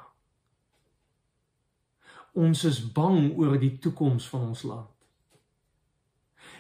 Ons 2.37 2.63
is 2.69 2.81
bang 2.93 3.31
oor 3.39 3.57
die 3.59 3.73
toekoms 3.81 4.27
van 4.29 4.49
ons 4.51 4.63
land. 4.67 4.93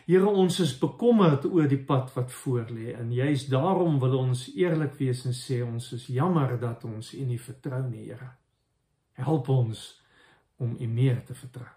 Here 0.07 0.27
ons 0.27 0.59
is 0.63 0.71
bekommerd 0.79 1.45
oor 1.51 1.67
die 1.67 1.83
pad 1.83 2.09
wat 2.15 2.31
voorlê 2.31 2.93
en 2.95 3.11
juist 3.11 3.51
daarom 3.51 3.99
wil 3.99 4.17
ons 4.21 4.45
eerlik 4.55 4.95
wees 4.99 5.25
en 5.27 5.35
sê 5.35 5.59
ons 5.65 5.91
is 5.99 6.07
jammer 6.15 6.55
dat 6.59 6.83
ons 6.87 7.11
U 7.13 7.23
nie 7.27 7.39
vertrou 7.39 7.83
nie, 7.89 8.07
Here. 8.07 8.31
Help 9.19 9.49
ons 9.51 9.83
om 10.57 10.75
U 10.79 10.87
meer 10.87 11.23
te 11.25 11.35
vertrou. 11.35 11.69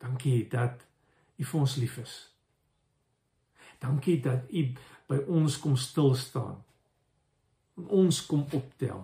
Dankie 0.00 0.48
dat 0.48 0.86
U 1.36 1.44
vir 1.44 1.60
ons 1.60 1.76
lief 1.80 1.96
is. 2.00 2.16
Dankie 3.80 4.18
dat 4.20 4.48
U 4.52 4.66
by 5.08 5.18
ons 5.28 5.56
kom 5.60 5.76
stil 5.76 6.14
staan. 6.14 6.60
En 7.80 7.88
ons 8.02 8.26
kom 8.26 8.44
optel 8.52 9.02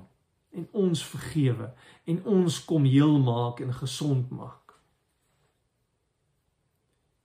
en 0.56 0.68
ons 0.72 1.04
vergewe 1.04 1.70
en 2.04 2.22
ons 2.24 2.60
kom 2.64 2.84
heel 2.88 3.18
maak 3.20 3.60
en 3.64 3.72
gesond 3.76 4.30
maak. 4.30 4.76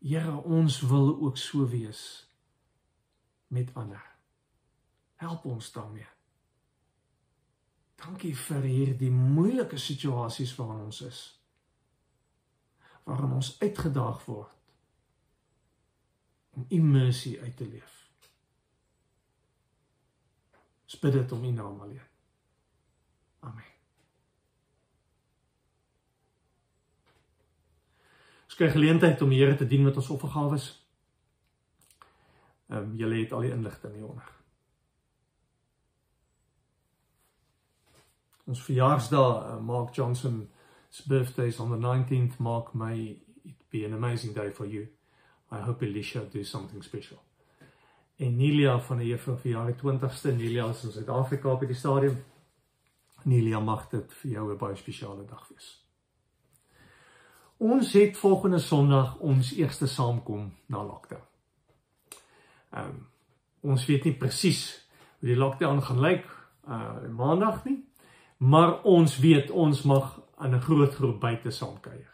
Here, 0.02 0.34
ons 0.42 0.80
wil 0.90 1.14
ook 1.22 1.38
so 1.38 1.68
wees 1.70 2.28
met 3.48 3.70
ander. 3.78 4.02
Help 5.22 5.46
ons 5.46 5.72
daarmee. 5.72 6.08
Dankie 8.02 8.34
vir 8.36 8.66
hierdie 8.66 9.12
moeilike 9.14 9.78
situasies 9.78 10.56
waarin 10.58 10.88
ons 10.90 11.02
is. 11.06 11.22
Waarin 13.06 13.38
ons 13.38 13.56
uitgedaag 13.62 14.26
word 14.26 14.58
om 16.52 16.66
u 16.68 16.82
mercy 16.84 17.38
uit 17.40 17.58
te 17.58 17.66
leef. 17.68 18.02
Bid 21.02 21.14
dit 21.14 21.32
om 21.32 21.44
u 21.44 21.52
naam 21.52 21.80
alleen. 21.82 22.08
Amen. 23.40 23.70
Ons 28.46 28.60
kry 28.60 28.70
geleentheid 28.70 29.22
om 29.22 29.34
die 29.34 29.40
Here 29.42 29.56
te 29.58 29.66
dien 29.68 29.84
met 29.84 29.98
ons 29.98 30.12
offergawes. 30.14 30.68
Ehm 32.70 32.78
um, 32.92 32.94
julle 33.00 33.24
het 33.24 33.34
al 33.34 33.48
die 33.48 33.56
inligting 33.56 33.96
hieronder. 33.98 34.41
Ons 38.52 38.64
verjaarsdag, 38.68 39.36
uh, 39.48 39.60
Mark 39.64 39.94
Johnson 39.96 40.50
se 40.90 41.04
birthday 41.08 41.48
is 41.48 41.60
on 41.60 41.70
the 41.70 41.78
19th. 41.78 42.38
Mark, 42.38 42.74
may 42.74 43.18
it 43.46 43.70
be 43.70 43.86
an 43.86 43.94
amazing 43.94 44.34
day 44.34 44.50
for 44.50 44.66
you. 44.66 44.88
I 45.52 45.60
hope 45.60 45.86
Elisha 45.86 46.20
do 46.20 46.44
something 46.44 46.84
special. 46.84 47.18
En 48.16 48.36
Nelia 48.36 48.80
van 48.80 49.00
die 49.00 49.08
juffrou 49.08 49.38
vir 49.40 49.52
jaar 49.54 49.72
20ste, 49.80 50.34
Nelia 50.36 50.66
is 50.70 50.84
in 50.84 50.92
Suid-Afrika 50.92 51.54
op 51.54 51.64
die 51.64 51.78
stadium. 51.80 52.18
Nelia 53.24 53.62
mag 53.64 53.88
dit 53.90 54.12
vir 54.20 54.32
jou 54.32 54.52
'n 54.52 54.58
baie 54.58 54.76
spesiale 54.76 55.26
dag 55.26 55.48
wees. 55.48 55.70
Ons 57.58 57.94
het 57.94 58.18
volgende 58.18 58.60
Sondag 58.60 59.16
ons 59.20 59.54
eerste 59.54 59.88
saamkom 59.88 60.52
na 60.68 60.84
lockdown. 60.84 61.24
Ehm 62.74 62.90
um, 62.90 63.08
ons 63.62 63.86
weet 63.86 64.04
nie 64.04 64.18
presies 64.18 64.88
hoe 65.20 65.30
die 65.30 65.38
lockdown 65.38 65.82
gaan 65.82 66.00
lyk 66.00 66.26
uh 66.68 67.10
maandag 67.10 67.64
nie, 67.66 67.91
maar 68.42 68.82
ons 68.84 69.20
weet 69.22 69.52
ons 69.52 69.84
mag 69.86 70.20
in 70.42 70.56
'n 70.56 70.62
groot 70.62 70.94
groep 70.96 71.20
buite 71.20 71.52
saamkuier. 71.52 72.14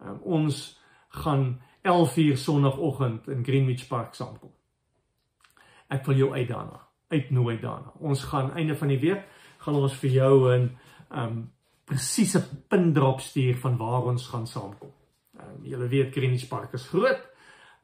Ehm 0.00 0.10
um, 0.10 0.18
ons 0.22 0.80
gaan 1.08 1.60
11:00 1.82 2.36
Sondagoggend 2.36 3.28
in 3.28 3.44
Greenwich 3.44 3.88
Park 3.88 4.14
saamkom. 4.14 4.50
Ek 5.88 6.06
wil 6.06 6.16
jou 6.16 6.32
uit 6.32 6.48
daarna, 6.48 6.80
uitnooi 7.08 7.60
daarna. 7.60 7.92
Ons 7.98 8.24
gaan 8.24 8.52
einde 8.52 8.76
van 8.76 8.88
die 8.88 8.98
week 8.98 9.24
gaan 9.58 9.74
ons 9.74 9.94
vir 9.94 10.10
jou 10.10 10.52
'n 10.54 10.78
um 11.10 11.52
presiese 11.84 12.66
pindrop 12.68 13.20
stuur 13.20 13.56
van 13.56 13.76
waar 13.76 14.02
ons 14.02 14.26
gaan 14.26 14.46
saamkom. 14.46 14.92
Um 15.40 15.64
julle 15.64 15.88
weet 15.88 16.12
Greenwich 16.12 16.48
Park 16.48 16.72
is 16.72 16.88
groot. 16.88 17.28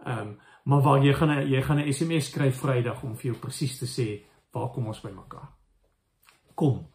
Um 0.06 0.38
maar 0.64 0.82
waar 0.82 1.04
jy 1.04 1.14
gaan 1.14 1.48
jy 1.48 1.62
gaan 1.62 1.78
'n 1.78 1.92
SMS 1.92 2.26
skryf 2.26 2.60
Vrydag 2.60 3.02
om 3.02 3.16
vir 3.16 3.30
jou 3.30 3.36
presies 3.40 3.78
te 3.78 3.86
sê 3.86 4.24
waar 4.52 4.70
kom 4.70 4.86
ons 4.86 5.00
bymekaar. 5.00 5.48
Kom, 6.54 6.88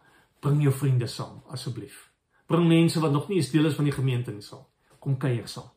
bring 0.44 0.62
jou 0.64 0.74
vriende 0.76 1.08
saam 1.08 1.42
asseblief. 1.56 2.10
Bring 2.48 2.68
mense 2.68 3.00
wat 3.00 3.12
nog 3.12 3.28
nie 3.30 3.40
eens 3.40 3.52
deel 3.52 3.70
is 3.72 3.76
van 3.80 3.88
die 3.88 3.96
gemeente 3.96 4.32
nie 4.32 4.44
saam. 4.44 4.66
Kom 5.00 5.18
kuier 5.18 5.48
saam. 5.48 5.72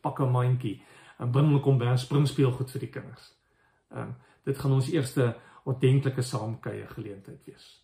Pak 0.00 0.20
'n 0.20 0.30
mandjie 0.30 0.80
en 1.18 1.30
bring 1.30 1.46
hulle 1.46 1.60
kom 1.60 1.78
by 1.78 1.96
spring 1.96 2.26
speelgoed 2.26 2.70
vir 2.70 2.80
die 2.80 2.90
kinders. 2.90 3.34
Um 3.90 4.14
dit 4.44 4.58
gaan 4.58 4.72
ons 4.72 4.90
eerste 4.90 5.36
ordentlike 5.64 6.22
saamkuier 6.22 6.88
geleentheid 6.88 7.44
wees. 7.46 7.82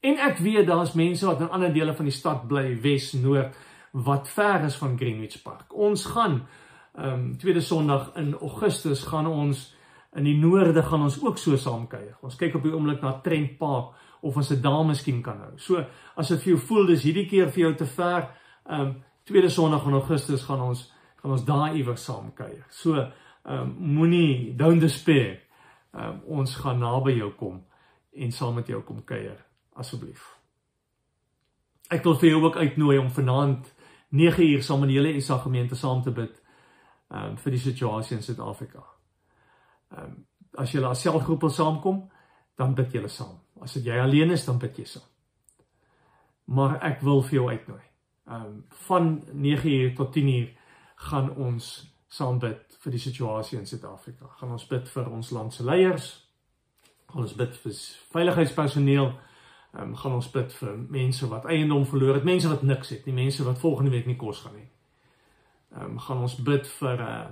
En 0.00 0.18
ek 0.18 0.38
weet 0.38 0.66
daar's 0.66 0.92
mense 0.92 1.26
wat 1.26 1.40
in 1.40 1.50
ander 1.50 1.72
dele 1.72 1.94
van 1.94 2.04
die 2.04 2.14
stad 2.14 2.48
bly, 2.48 2.80
Wes, 2.82 3.12
Noord, 3.12 3.54
wat 3.92 4.28
ver 4.28 4.64
is 4.64 4.76
van 4.76 4.96
Greenwich 4.98 5.42
Park. 5.42 5.74
Ons 5.74 6.04
gaan 6.04 6.46
ehm 6.94 7.12
um, 7.12 7.38
tweede 7.38 7.60
Sondag 7.60 8.10
in 8.16 8.34
Augustus 8.34 9.04
gaan 9.04 9.26
ons 9.26 9.76
in 10.12 10.24
die 10.24 10.36
noorde 10.36 10.82
gaan 10.82 11.02
ons 11.02 11.22
ook 11.22 11.38
so 11.38 11.56
saamkuier. 11.56 12.16
Ons 12.20 12.36
kyk 12.36 12.58
op 12.58 12.66
die 12.66 12.72
oomblik 12.74 13.00
na 13.00 13.14
Trent 13.24 13.56
Park 13.58 13.94
of 14.22 14.36
ons 14.36 14.48
dit 14.48 14.62
daar 14.62 14.84
miskien 14.86 15.22
kan 15.22 15.38
hou. 15.42 15.52
So 15.58 15.82
as 16.16 16.30
dit 16.30 16.42
vir 16.42 16.52
jou 16.54 16.60
voel 16.68 16.92
dis 16.92 17.06
hierdie 17.08 17.26
keer 17.30 17.50
vir 17.50 17.66
jou 17.66 17.74
te 17.82 17.88
ver, 17.96 18.28
ehm 18.66 18.80
um, 18.80 18.92
tweede 19.26 19.50
Sondag 19.50 19.84
in 19.86 19.94
Augustus 19.94 20.42
gaan 20.42 20.60
ons 20.60 20.88
gaan 21.22 21.30
ons 21.30 21.44
daar 21.46 21.76
iewers 21.76 22.04
saamkuier. 22.04 22.66
So 22.70 22.96
ehm 22.98 23.10
um, 23.44 23.74
moenie 23.98 24.56
don't 24.56 24.80
despair. 24.80 25.40
Ehm 25.94 26.08
um, 26.08 26.20
ons 26.40 26.56
gaan 26.56 26.78
naby 26.78 27.18
jou 27.18 27.32
kom 27.38 27.62
en 28.12 28.32
saam 28.32 28.54
met 28.54 28.66
jou 28.66 28.82
kom 28.82 29.04
kuier 29.04 29.38
asseblief. 29.74 30.24
Ek 31.90 32.04
wil 32.04 32.16
vir 32.20 32.30
jou 32.30 32.42
ook 32.44 32.56
uitnooi 32.56 32.98
om 32.98 33.10
vanaand 33.10 33.74
9 34.12 34.46
uur 34.52 34.62
saam 34.62 34.80
met 34.80 34.88
die 34.88 34.98
hele 34.98 35.20
SA 35.20 35.38
gemeente 35.38 35.74
saam 35.74 36.02
te 36.02 36.12
bid 36.12 36.42
um 37.12 37.36
vir 37.36 37.52
die 37.52 37.60
situasie 37.60 38.16
in 38.16 38.22
Suid-Afrika. 38.22 38.84
Um 39.96 40.26
as 40.60 40.72
jy 40.74 40.82
as 40.84 41.00
selfgroep 41.00 41.40
wil 41.46 41.50
saamkom, 41.50 42.02
dan 42.60 42.74
bid 42.76 42.92
julle 42.92 43.08
saam. 43.08 43.38
As 43.62 43.76
dit 43.78 43.86
jy 43.86 43.98
alleen 44.02 44.34
is, 44.34 44.44
dan 44.44 44.58
bid 44.58 44.78
jy 44.78 44.84
saam. 44.90 45.08
Maar 46.52 46.80
ek 46.82 47.00
wil 47.06 47.22
vir 47.22 47.38
jou 47.38 47.48
uitnooi. 47.50 47.82
Um 48.32 48.64
van 48.86 49.12
9 49.32 49.70
uur 49.70 49.94
tot 49.96 50.12
10 50.12 50.28
uur 50.28 50.48
gaan 51.08 51.30
ons 51.36 51.72
saam 52.12 52.38
bid 52.38 52.76
vir 52.82 52.92
die 52.92 53.00
situasie 53.00 53.58
in 53.58 53.66
Suid-Afrika. 53.66 54.28
Gaan 54.38 54.52
ons 54.52 54.66
bid 54.68 54.88
vir 54.88 55.10
ons 55.10 55.30
land 55.30 55.54
se 55.54 55.64
leiers. 55.64 56.08
Gaan 57.12 57.22
ons 57.22 57.36
bid 57.38 57.56
vir 57.62 57.78
veiligheidspersoneel 58.14 59.12
ehm 59.72 59.82
um, 59.82 59.96
gaan 59.96 60.12
ons 60.12 60.28
bid 60.30 60.52
vir 60.52 60.72
mense 60.92 61.28
wat 61.28 61.46
eiendom 61.48 61.86
verloor 61.88 62.18
het, 62.18 62.24
mense 62.28 62.48
wat 62.48 62.62
niks 62.62 62.90
het, 62.92 63.06
nie 63.06 63.14
mense 63.16 63.44
wat 63.44 63.58
volgende 63.58 63.90
week 63.90 64.06
nie 64.06 64.18
kos 64.20 64.42
gaan 64.44 64.58
hê. 64.58 64.66
Ehm 65.72 65.94
um, 65.94 65.98
gaan 65.98 66.20
ons 66.26 66.36
bid 66.36 66.68
vir 66.80 67.00
uh 67.00 67.30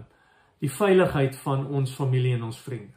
die 0.60 0.70
veiligheid 0.72 1.36
van 1.40 1.66
ons 1.66 1.92
familie 1.96 2.34
en 2.36 2.42
ons 2.48 2.60
vriende. 2.60 2.96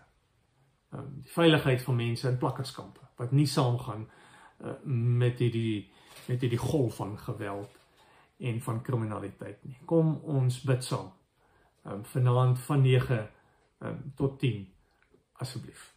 Ehm 0.94 1.02
um, 1.02 1.12
die 1.24 1.34
veiligheid 1.36 1.84
van 1.84 1.96
mense 1.96 2.28
in 2.30 2.38
plakkerskampe 2.38 3.04
wat 3.18 3.32
nie 3.32 3.48
saamgaan 3.48 4.06
uh, 4.08 4.76
met 4.86 5.40
hierdie 5.40 5.92
met 6.28 6.42
hierdie 6.42 6.62
golf 6.62 6.96
van 6.96 7.18
geweld 7.20 7.80
en 8.38 8.62
van 8.62 8.82
kriminaliteit 8.82 9.64
nie. 9.64 9.78
Kom 9.86 10.16
ons 10.24 10.62
bid 10.62 10.84
saam. 10.84 11.12
Ehm 11.84 11.94
um, 11.94 12.06
vanaand 12.06 12.60
van 12.60 12.82
9 12.82 13.18
ehm 13.18 13.90
um, 13.90 14.14
tot 14.16 14.40
10 14.40 14.68
asseblief. 15.34 15.94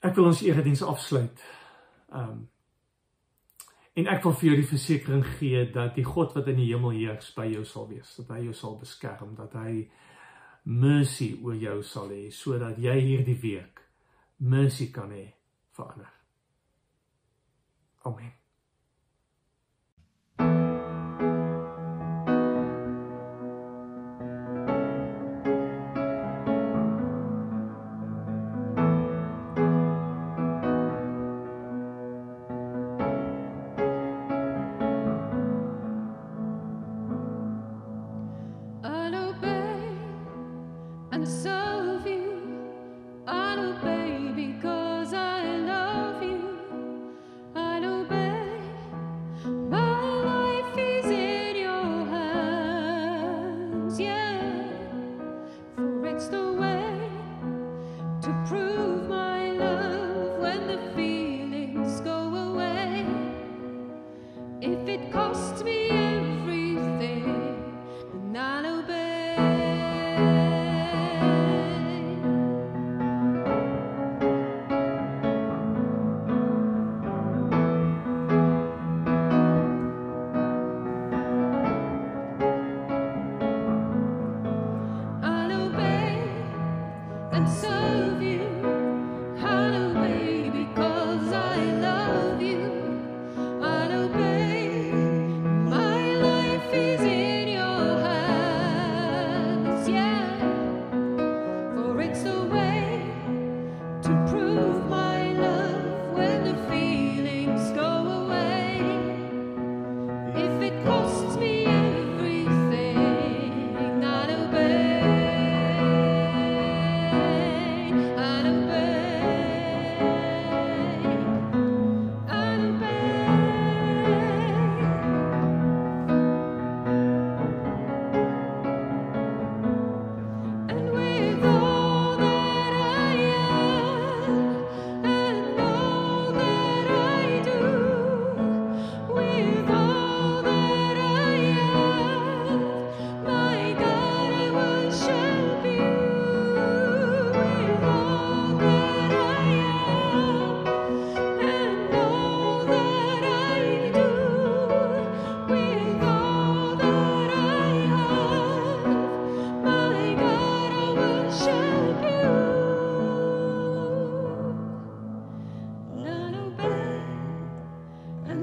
Ek 0.00 0.14
wil 0.16 0.30
ons 0.30 0.42
erediens 0.42 0.82
afsluit. 0.82 1.44
Um 2.08 2.48
en 3.98 4.06
ek 4.06 4.22
wil 4.24 4.32
vir 4.38 4.46
jou 4.46 4.56
die 4.56 4.68
versekering 4.70 5.24
gee 5.36 5.64
dat 5.74 5.96
die 5.98 6.04
God 6.06 6.32
wat 6.32 6.46
in 6.48 6.56
die 6.56 6.68
hemel 6.70 6.94
heers 6.94 7.32
by 7.36 7.44
jou 7.50 7.64
sal 7.68 7.88
wees, 7.90 8.12
dat 8.16 8.30
hy 8.32 8.44
jou 8.46 8.54
sal 8.56 8.78
beskerm, 8.80 9.34
dat 9.36 9.52
hy 9.58 9.90
mercy 10.64 11.34
oor 11.42 11.56
jou 11.58 11.80
sal 11.84 12.08
hê 12.14 12.30
sodat 12.32 12.78
jy 12.80 12.94
hierdie 13.00 13.36
week 13.42 13.79
mercy 14.40 14.92
kan 14.92 15.10
hê 15.10 15.26
vir 15.76 15.84
ander. 15.92 16.12
Amen. 18.04 18.39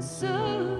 so 0.02 0.77